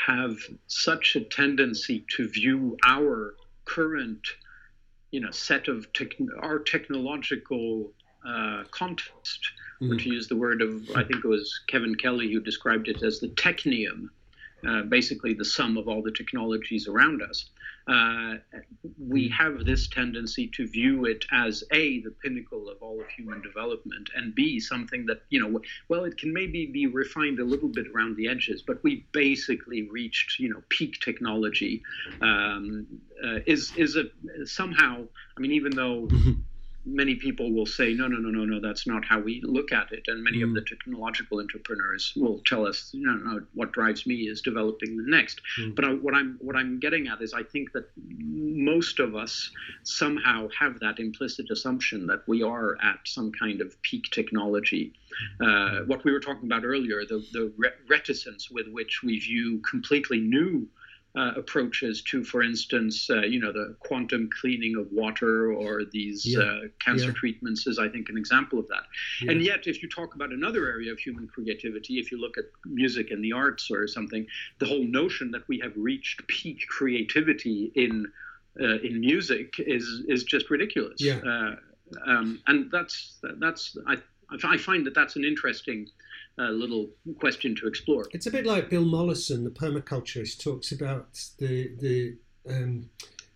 [0.05, 0.37] have
[0.67, 3.35] such a tendency to view our
[3.65, 4.27] current
[5.11, 7.91] you know set of tech- our technological
[8.27, 9.51] uh, context,
[9.81, 9.93] mm-hmm.
[9.93, 13.03] or to use the word of I think it was Kevin Kelly who described it
[13.03, 14.09] as the technium,
[14.67, 17.49] uh, basically the sum of all the technologies around us.
[17.87, 18.35] Uh,
[18.97, 23.41] we have this tendency to view it as a the pinnacle of all of human
[23.41, 27.69] development, and b something that you know well it can maybe be refined a little
[27.69, 31.83] bit around the edges, but we basically reached you know peak technology.
[32.21, 32.87] Um,
[33.23, 34.05] uh, is is a
[34.45, 35.05] somehow
[35.37, 36.09] I mean even though
[36.85, 39.91] many people will say, no, no, no, no, no, that's not how we look at
[39.91, 40.03] it.
[40.07, 40.43] And many mm.
[40.43, 45.03] of the technological entrepreneurs will tell us, no, no, what drives me is developing the
[45.07, 45.41] next.
[45.59, 45.75] Mm.
[45.75, 49.51] But I, what I'm what I'm getting at is, I think that most of us
[49.83, 54.93] somehow have that implicit assumption that we are at some kind of peak technology.
[55.41, 57.51] Uh, what we were talking about earlier, the the
[57.89, 60.67] reticence with which we view completely new
[61.17, 66.25] uh, approaches to, for instance, uh, you know, the quantum cleaning of water or these
[66.25, 66.39] yeah.
[66.39, 67.13] uh, cancer yeah.
[67.13, 68.83] treatments is, I think, an example of that.
[69.21, 69.31] Yeah.
[69.31, 72.45] And yet, if you talk about another area of human creativity, if you look at
[72.65, 74.27] music and the arts or something,
[74.59, 78.11] the whole notion that we have reached peak creativity in
[78.59, 81.01] uh, in music is is just ridiculous.
[81.01, 81.19] Yeah.
[81.25, 81.55] Uh,
[82.05, 83.97] um, and that's that's I
[84.43, 85.87] I find that that's an interesting
[86.37, 88.07] a little question to explore.
[88.11, 91.07] It's a bit like Bill Mollison, the permaculturist, talks about
[91.37, 92.15] the the
[92.49, 92.89] um,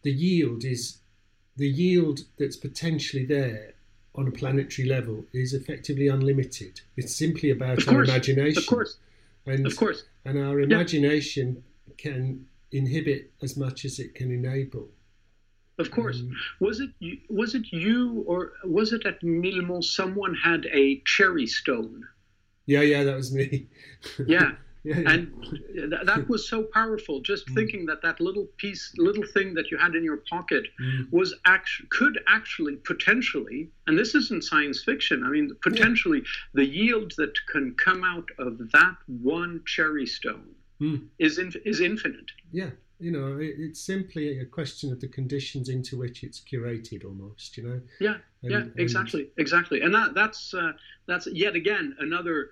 [0.04, 0.98] the yield is
[1.56, 3.74] the yield that's potentially there
[4.16, 6.82] on a planetary level is effectively unlimited.
[6.98, 8.62] It's simply about our imagination.
[8.62, 8.98] Of course.
[9.46, 10.04] And, of course.
[10.26, 11.94] And our imagination yeah.
[11.98, 14.90] can inhibit as much as it can enable.
[15.78, 16.20] Of course.
[16.20, 16.90] Um, was it
[17.30, 22.06] was it you or was it at Millemont someone had a cherry stone?
[22.70, 23.68] Yeah, yeah, that was me.
[24.28, 24.52] yeah.
[24.84, 25.12] Yeah, yeah.
[25.12, 27.56] and th- that was so powerful just mm.
[27.56, 31.12] thinking that that little piece little thing that you had in your pocket mm.
[31.12, 36.24] was actually could actually potentially and this isn't science fiction i mean potentially yeah.
[36.54, 41.06] the yield that can come out of that one cherry stone mm.
[41.18, 42.70] is in, is infinite yeah
[43.00, 47.58] you know it, it's simply a question of the conditions into which it's curated almost
[47.58, 50.72] you know yeah and, yeah exactly and, exactly and that that's uh,
[51.08, 52.50] that's yet again another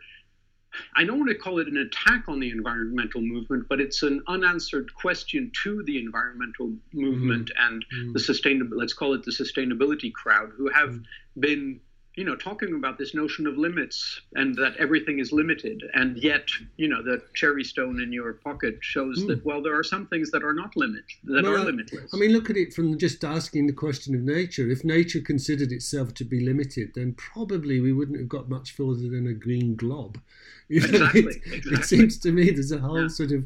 [0.96, 4.22] I don't want to call it an attack on the environmental movement, but it's an
[4.28, 7.74] unanswered question to the environmental movement mm-hmm.
[7.74, 8.14] and mm-hmm.
[8.14, 11.40] the sustainable, let's call it the sustainability crowd, who have mm-hmm.
[11.40, 11.80] been
[12.18, 16.50] you know, talking about this notion of limits and that everything is limited, and yet,
[16.76, 19.28] you know, the cherry stone in your pocket shows mm.
[19.28, 22.12] that well, there are some things that are not limit that well, are limitless.
[22.12, 24.68] I mean, look at it from just asking the question of nature.
[24.68, 29.08] If nature considered itself to be limited, then probably we wouldn't have got much further
[29.10, 30.20] than a green glob.
[30.70, 31.74] You know, exactly, it, exactly.
[31.76, 33.08] it seems to me there's a whole yeah.
[33.08, 33.46] sort of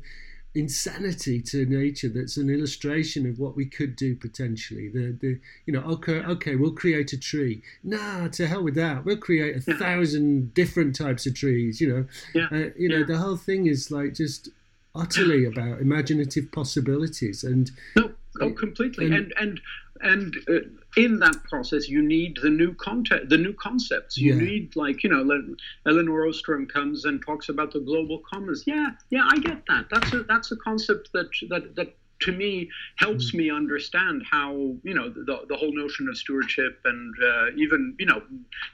[0.53, 5.71] insanity to nature that's an illustration of what we could do potentially the the you
[5.71, 9.71] know okay okay we'll create a tree nah to hell with that we'll create a
[9.71, 9.77] yeah.
[9.77, 12.47] thousand different types of trees you know yeah.
[12.51, 13.05] Uh, you know yeah.
[13.05, 14.49] the whole thing is like just
[14.93, 19.59] utterly about imaginative possibilities and no oh completely and and
[20.03, 20.59] and, uh,
[20.97, 24.17] in that process, you need the new content, the new concepts.
[24.17, 24.41] You yeah.
[24.41, 25.55] need, like, you know,
[25.85, 28.63] Elinor Ostrom comes and talks about the global commons.
[28.65, 29.85] Yeah, yeah, I get that.
[29.89, 33.39] That's a that's a concept that that that to me helps mm.
[33.39, 34.53] me understand how
[34.83, 38.21] you know the, the whole notion of stewardship and uh, even you know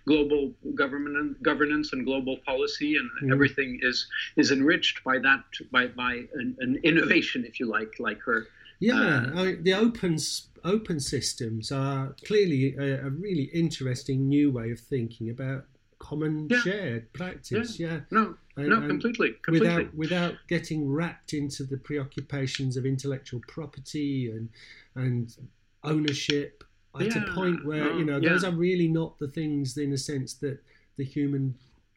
[0.05, 3.33] global government governance and global policy and mm.
[3.33, 8.19] everything is is enriched by that by by an, an innovation if you like like
[8.19, 8.47] her
[8.79, 10.17] yeah, uh, the open
[10.63, 15.65] open systems are clearly a, a, really interesting new way of thinking about
[15.99, 16.59] common yeah.
[16.59, 17.79] shared practice.
[17.79, 17.99] Yeah, yeah.
[18.11, 19.69] no, and, no, completely, completely.
[19.69, 24.49] Without without getting wrapped into the preoccupations of intellectual property and
[24.95, 25.35] and
[25.83, 26.63] ownership
[26.99, 27.23] at yeah.
[27.23, 30.59] a point where you know those are really not the things in a sense that
[30.97, 31.55] the human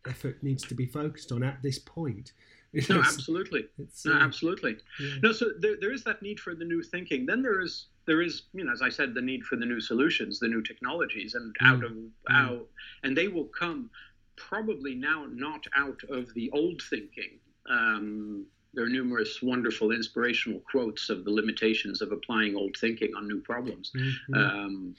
[0.09, 2.33] effort needs to be focused on at this point.
[2.89, 3.66] no, absolutely.
[4.05, 4.77] no, uh, absolutely.
[5.01, 5.14] Yeah.
[5.23, 7.27] No, so there, there is that need for the new thinking.
[7.27, 9.81] Then there is there is, you know, as I said, the need for the new
[9.81, 11.66] solutions, the new technologies, and mm.
[11.68, 12.11] out of mm.
[12.31, 12.66] out,
[13.03, 13.91] and they will come
[14.37, 17.39] probably now not out of the old thinking.
[17.68, 23.27] Um, there are numerous wonderful inspirational quotes of the limitations of applying old thinking on
[23.27, 23.91] new problems.
[23.97, 24.35] Mm-hmm.
[24.35, 24.95] Um,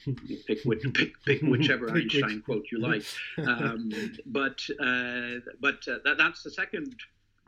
[0.46, 0.62] pick,
[0.94, 3.04] pick, pick, whichever Einstein quote you like.
[3.38, 3.90] Um,
[4.26, 6.94] but uh, but uh, that, that's the second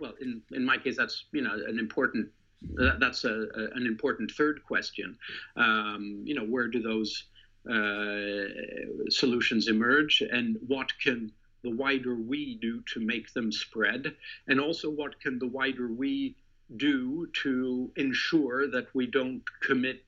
[0.05, 2.29] well, in, in my case, that's you know an important
[2.77, 5.17] that's a, a, an important third question.
[5.57, 7.25] Um, you know, where do those
[7.71, 11.33] uh, solutions emerge, and what can
[11.63, 14.15] the wider we do to make them spread,
[14.47, 16.37] and also what can the wider we
[16.77, 20.03] do to ensure that we don't commit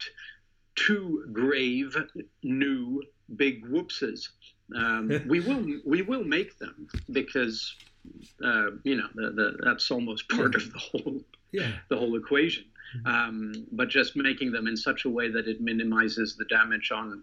[0.74, 1.96] too grave
[2.42, 3.02] new
[3.36, 4.28] big whoopses.
[4.74, 7.74] Um, we will we will make them because
[8.44, 11.20] uh, you know, the, the, that's almost part of the whole
[11.52, 11.72] yeah.
[11.88, 12.64] the whole equation.
[12.96, 13.06] Mm-hmm.
[13.06, 17.22] Um, but just making them in such a way that it minimizes the damage on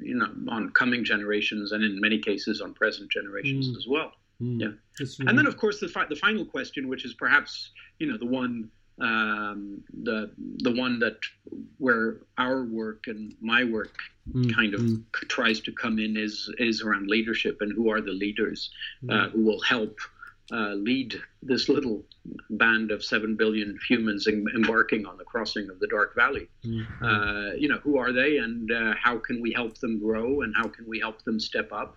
[0.00, 3.76] you know on coming generations and in many cases on present generations mm.
[3.76, 4.12] as well.
[4.40, 4.60] Mm.
[4.60, 4.66] Yeah,
[4.98, 5.28] really...
[5.28, 8.26] and then of course the fi- the final question, which is perhaps you know the
[8.26, 8.70] one
[9.00, 11.18] um, the the one that
[11.78, 13.96] where our work and my work
[14.30, 15.02] mm, kind of mm.
[15.28, 18.70] tries to come in is is around leadership and who are the leaders
[19.02, 19.12] mm.
[19.12, 19.98] uh, who will help
[20.52, 22.02] uh, lead this little
[22.50, 26.48] band of seven billion humans em- embarking on the crossing of the Dark Valley.
[26.64, 27.04] Mm-hmm.
[27.04, 30.54] Uh, you know, who are they, and uh, how can we help them grow, and
[30.56, 31.96] how can we help them step up,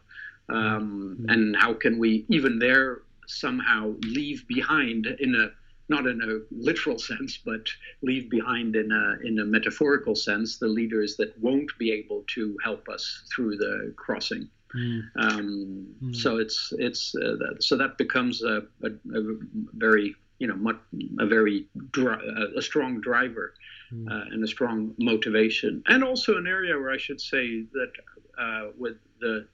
[0.49, 1.29] um, mm-hmm.
[1.29, 5.49] and how can we even there somehow leave behind in a
[5.89, 7.67] not in a literal sense, but
[8.01, 12.57] leave behind in a in a metaphorical sense the leaders that won't be able to
[12.63, 14.47] help us through the crossing.
[14.75, 15.01] Mm.
[15.15, 16.15] Um, mm.
[16.15, 19.37] So it's it's uh, that, so that becomes a, a, a,
[19.73, 20.77] very you know much,
[21.19, 23.53] a very dri- a strong driver
[23.91, 24.09] mm.
[24.09, 27.91] uh, and a strong motivation, and also an area where I should say that
[28.37, 29.47] uh, with the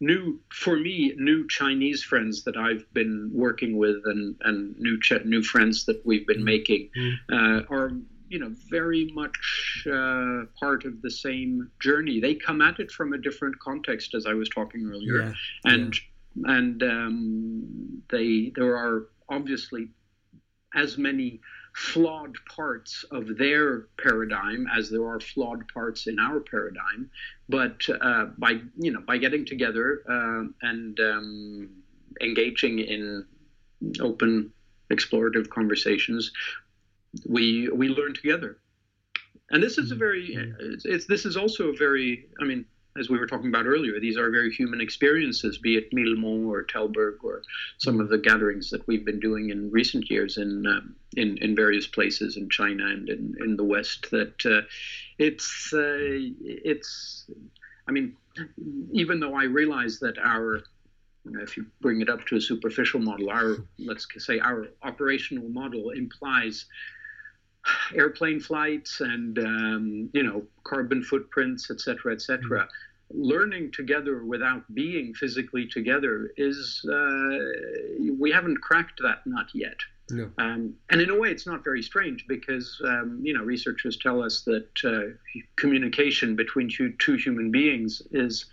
[0.00, 5.24] new for me new Chinese friends that I've been working with and and new ch-
[5.24, 6.44] new friends that we've been mm.
[6.44, 7.14] making mm.
[7.32, 7.92] uh, are
[8.34, 12.18] you know very much uh, part of the same journey.
[12.18, 15.94] They come at it from a different context, as I was talking earlier, yeah, and
[15.94, 16.56] yeah.
[16.56, 19.86] and um, they there are obviously
[20.74, 21.40] as many
[21.76, 27.08] flawed parts of their paradigm as there are flawed parts in our paradigm.
[27.48, 31.70] But uh, by you know by getting together uh, and um,
[32.20, 33.24] engaging in
[34.00, 34.52] open
[34.90, 36.32] explorative conversations,
[37.26, 38.58] we we learn together
[39.50, 40.72] and this is a very mm-hmm.
[40.72, 42.64] it's, it's, this is also a very i mean
[42.96, 46.64] as we were talking about earlier these are very human experiences be it Millemont or
[46.64, 47.42] Tällberg or
[47.78, 51.56] some of the gatherings that we've been doing in recent years in um, in, in
[51.56, 54.62] various places in China and in, in the West that uh,
[55.18, 55.98] it's uh,
[56.40, 57.28] it's
[57.88, 58.16] I mean
[58.92, 60.62] even though I realize that our
[61.26, 65.90] if you bring it up to a superficial model, our let's say our operational model
[65.90, 66.66] implies
[67.94, 72.62] airplane flights and um, you know carbon footprints, et cetera, et cetera.
[72.62, 73.22] Mm-hmm.
[73.22, 77.38] Learning together without being physically together is uh,
[78.18, 79.76] we haven't cracked that nut yet.
[80.10, 80.30] No.
[80.36, 84.22] Um, and in a way, it's not very strange because um, you know researchers tell
[84.22, 85.14] us that uh,
[85.56, 88.46] communication between two, two human beings is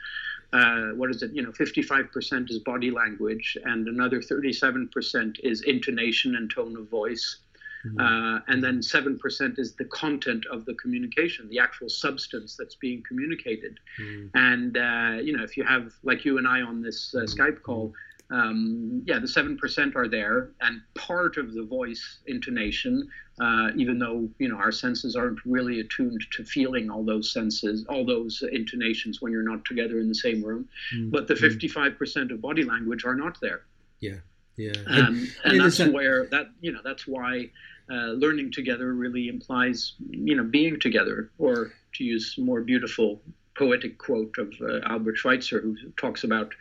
[0.54, 1.32] uh, what is it?
[1.34, 7.38] You know, 55% is body language, and another 37% is intonation and tone of voice.
[7.86, 8.00] Mm-hmm.
[8.00, 13.04] Uh, and then 7% is the content of the communication, the actual substance that's being
[13.08, 13.80] communicated.
[14.00, 14.28] Mm-hmm.
[14.36, 17.42] And, uh, you know, if you have, like you and I on this uh, mm-hmm.
[17.42, 17.94] Skype call,
[18.32, 23.10] um, yeah, the 7% are there, and part of the voice intonation,
[23.42, 27.86] uh, even though, you know, our senses aren't really attuned to feeling all those senses,
[27.90, 30.68] all those intonations when you're not together in the same room.
[30.96, 31.10] Mm-hmm.
[31.10, 33.64] But the 55% of body language are not there.
[34.00, 34.20] Yeah.
[34.56, 34.74] Yeah.
[34.88, 35.92] Um, and, and that's that...
[35.92, 37.50] where that, you know, that's why
[37.90, 43.22] uh, learning together really implies, you know, being together, or to use more beautiful
[43.56, 46.54] poetic quote of uh, Albert Schweitzer, who talks about,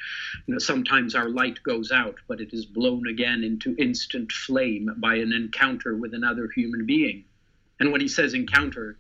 [0.47, 4.91] you know, sometimes our light goes out, but it is blown again into instant flame
[4.99, 7.25] by an encounter with another human being.
[7.79, 8.99] And when he says encounter,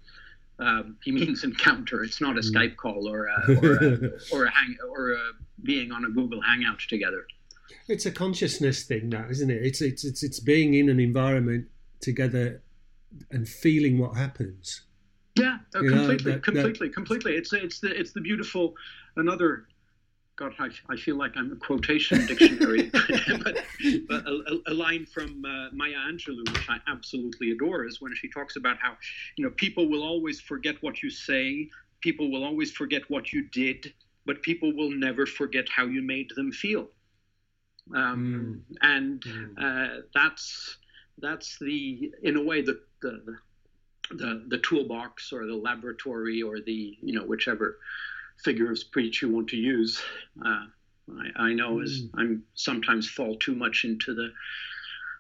[0.58, 2.02] um, he means encounter.
[2.04, 2.52] It's not a mm.
[2.52, 6.40] Skype call or a, or a, or a hang or a being on a Google
[6.40, 7.26] Hangout together.
[7.88, 9.62] It's a consciousness thing, now, isn't it?
[9.64, 11.68] It's it's it's it's being in an environment
[12.00, 12.62] together
[13.30, 14.82] and feeling what happens.
[15.36, 16.94] Yeah, uh, completely, that, completely, that...
[16.94, 17.36] completely.
[17.36, 18.74] It's it's the it's the beautiful
[19.16, 19.66] another.
[20.36, 23.58] God, I, I feel like I'm a quotation dictionary, but,
[24.08, 28.26] but a, a, line from uh, Maya Angelou, which I absolutely adore, is when she
[28.30, 28.96] talks about how,
[29.36, 31.68] you know, people will always forget what you say,
[32.00, 33.92] people will always forget what you did,
[34.24, 36.88] but people will never forget how you made them feel.
[37.94, 38.76] Um, mm.
[38.80, 39.58] And mm.
[39.58, 40.78] Uh, that's
[41.20, 43.36] that's the in a way the the
[44.12, 47.78] the, the toolbox or the laboratory or the you know whichever
[48.42, 50.02] figure of speech you want to use.
[50.44, 50.66] Uh,
[51.36, 51.84] I, I, know mm.
[51.84, 54.32] as I'm sometimes fall too much into the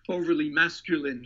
[0.08, 1.24] overly masculine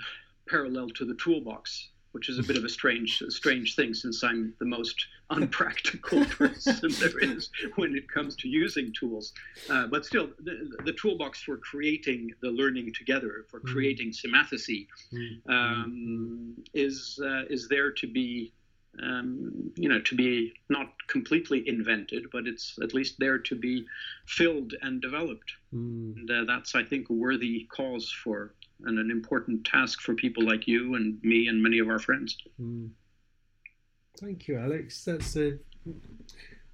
[0.48, 4.54] parallel to the toolbox which is a bit of a strange, strange thing since I'm
[4.60, 9.32] the most unpractical person there is when it comes to using tools.
[9.68, 13.72] Uh, but still, the, the, toolbox for creating the learning together, for mm.
[13.72, 14.12] creating
[15.12, 15.48] mm.
[15.48, 18.52] um, is uh, is there to be.
[19.02, 23.84] Um, you know, to be not completely invented, but it's at least there to be
[24.28, 25.52] filled and developed.
[25.74, 26.14] Mm.
[26.14, 28.54] And uh, that's, I think, a worthy cause for
[28.86, 32.36] and an important task for people like you and me and many of our friends.
[32.60, 32.90] Mm.
[34.18, 35.04] Thank you, Alex.
[35.04, 35.58] That's a.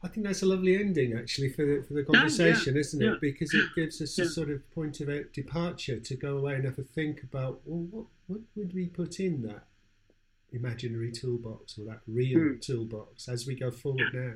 [0.02, 3.06] I think that's a lovely ending, actually, for the, for the conversation, yeah, isn't it?
[3.06, 3.14] yeah.
[3.20, 4.24] Because it gives us Yeah.
[4.24, 7.86] a sort of point of departure to go away and have a think about, well,
[7.90, 9.66] what, what would we put in that
[10.52, 12.58] imaginary toolbox or that real Hmm.
[12.60, 14.34] toolbox as we go forward now?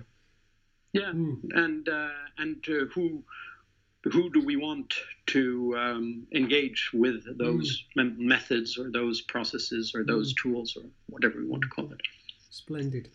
[0.92, 1.40] Yeah, Mm.
[1.54, 3.24] and uh, and uh, who
[4.12, 4.92] who do we want
[5.26, 8.18] to um, engage with those Mm.
[8.18, 12.00] me- methods or those processes or those tools or whatever we want to call it?
[12.50, 13.08] Splendid.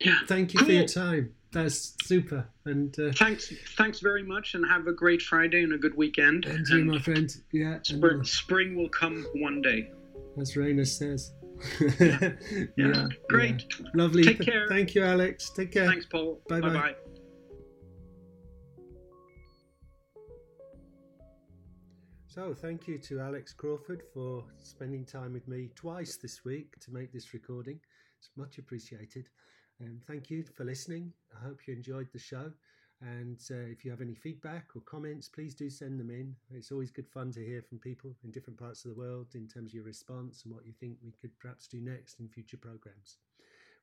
[0.00, 0.18] Yeah.
[0.26, 1.32] Thank you for your time.
[1.52, 2.46] That's super.
[2.66, 6.44] And uh, Thanks, thanks very much, and have a great Friday and a good weekend.
[6.44, 7.34] and you, my friend.
[7.52, 7.78] Yeah.
[7.82, 9.90] spring, uh, spring will come one day.
[10.38, 11.32] as Raina says.
[12.76, 13.64] Yeah, great.
[13.80, 13.86] yeah.
[13.94, 14.22] Lovely.
[14.24, 14.66] Take care.
[14.68, 15.48] Thank you, Alex.
[15.50, 15.86] Take care.
[15.86, 16.40] Thanks, Paul.
[16.48, 16.94] Bye bye.
[22.36, 26.92] So, thank you to Alex Crawford for spending time with me twice this week to
[26.92, 27.80] make this recording.
[28.18, 29.30] It's much appreciated.
[29.80, 31.14] Um, thank you for listening.
[31.34, 32.52] I hope you enjoyed the show.
[33.00, 36.36] And uh, if you have any feedback or comments, please do send them in.
[36.50, 39.48] It's always good fun to hear from people in different parts of the world in
[39.48, 42.58] terms of your response and what you think we could perhaps do next in future
[42.58, 43.16] programs.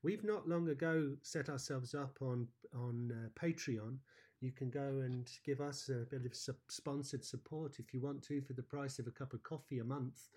[0.04, 3.98] We've not long ago set ourselves up on on uh, Patreon.
[4.44, 6.36] You can go and give us a bit of
[6.68, 9.86] sponsored support if you want to for the price of a cup of coffee a
[9.86, 10.28] month.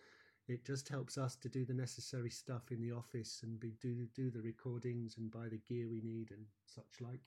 [0.46, 4.06] It just helps us to do the necessary stuff in the office and be, do
[4.14, 7.18] do the recordings and buy the gear we need and such like.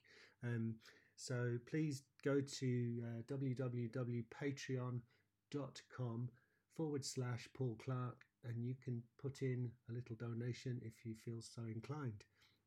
[0.42, 0.76] Um,
[1.18, 6.30] so please go to uh, www.patreon.com
[6.78, 11.42] forward slash Paul Clark and you can put in a little donation if you feel
[11.42, 12.24] so inclined.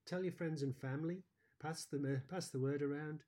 [0.07, 1.25] Tell your friends and family,
[1.63, 3.23] pass them uh, pass the word around.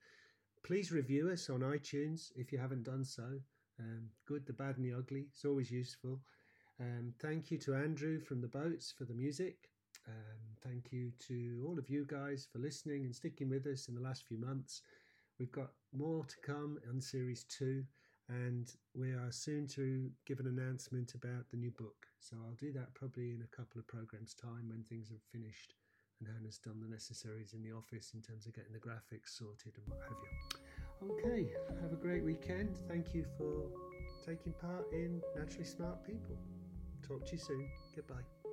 [0.64, 3.38] Please review us on iTunes if you haven't done so.
[3.78, 5.26] Um, good, the bad, and the ugly.
[5.30, 6.20] It's always useful.
[6.80, 9.68] Um, thank you to Andrew from the boats for the music.
[10.08, 13.94] Um, thank you to all of you guys for listening and sticking with us in
[13.94, 14.80] the last few months.
[15.38, 17.84] We've got more to come on series two,
[18.30, 22.06] and we are soon to give an announcement about the new book.
[22.20, 25.74] So I'll do that probably in a couple of programs' time when things are finished
[26.20, 29.72] and Hannah's done the necessaries in the office in terms of getting the graphics sorted
[29.76, 30.30] and what have you.
[31.10, 31.52] Okay,
[31.82, 32.78] have a great weekend.
[32.88, 33.68] Thank you for
[34.24, 36.36] taking part in Naturally Smart People.
[37.06, 37.68] Talk to you soon.
[37.94, 38.43] Goodbye.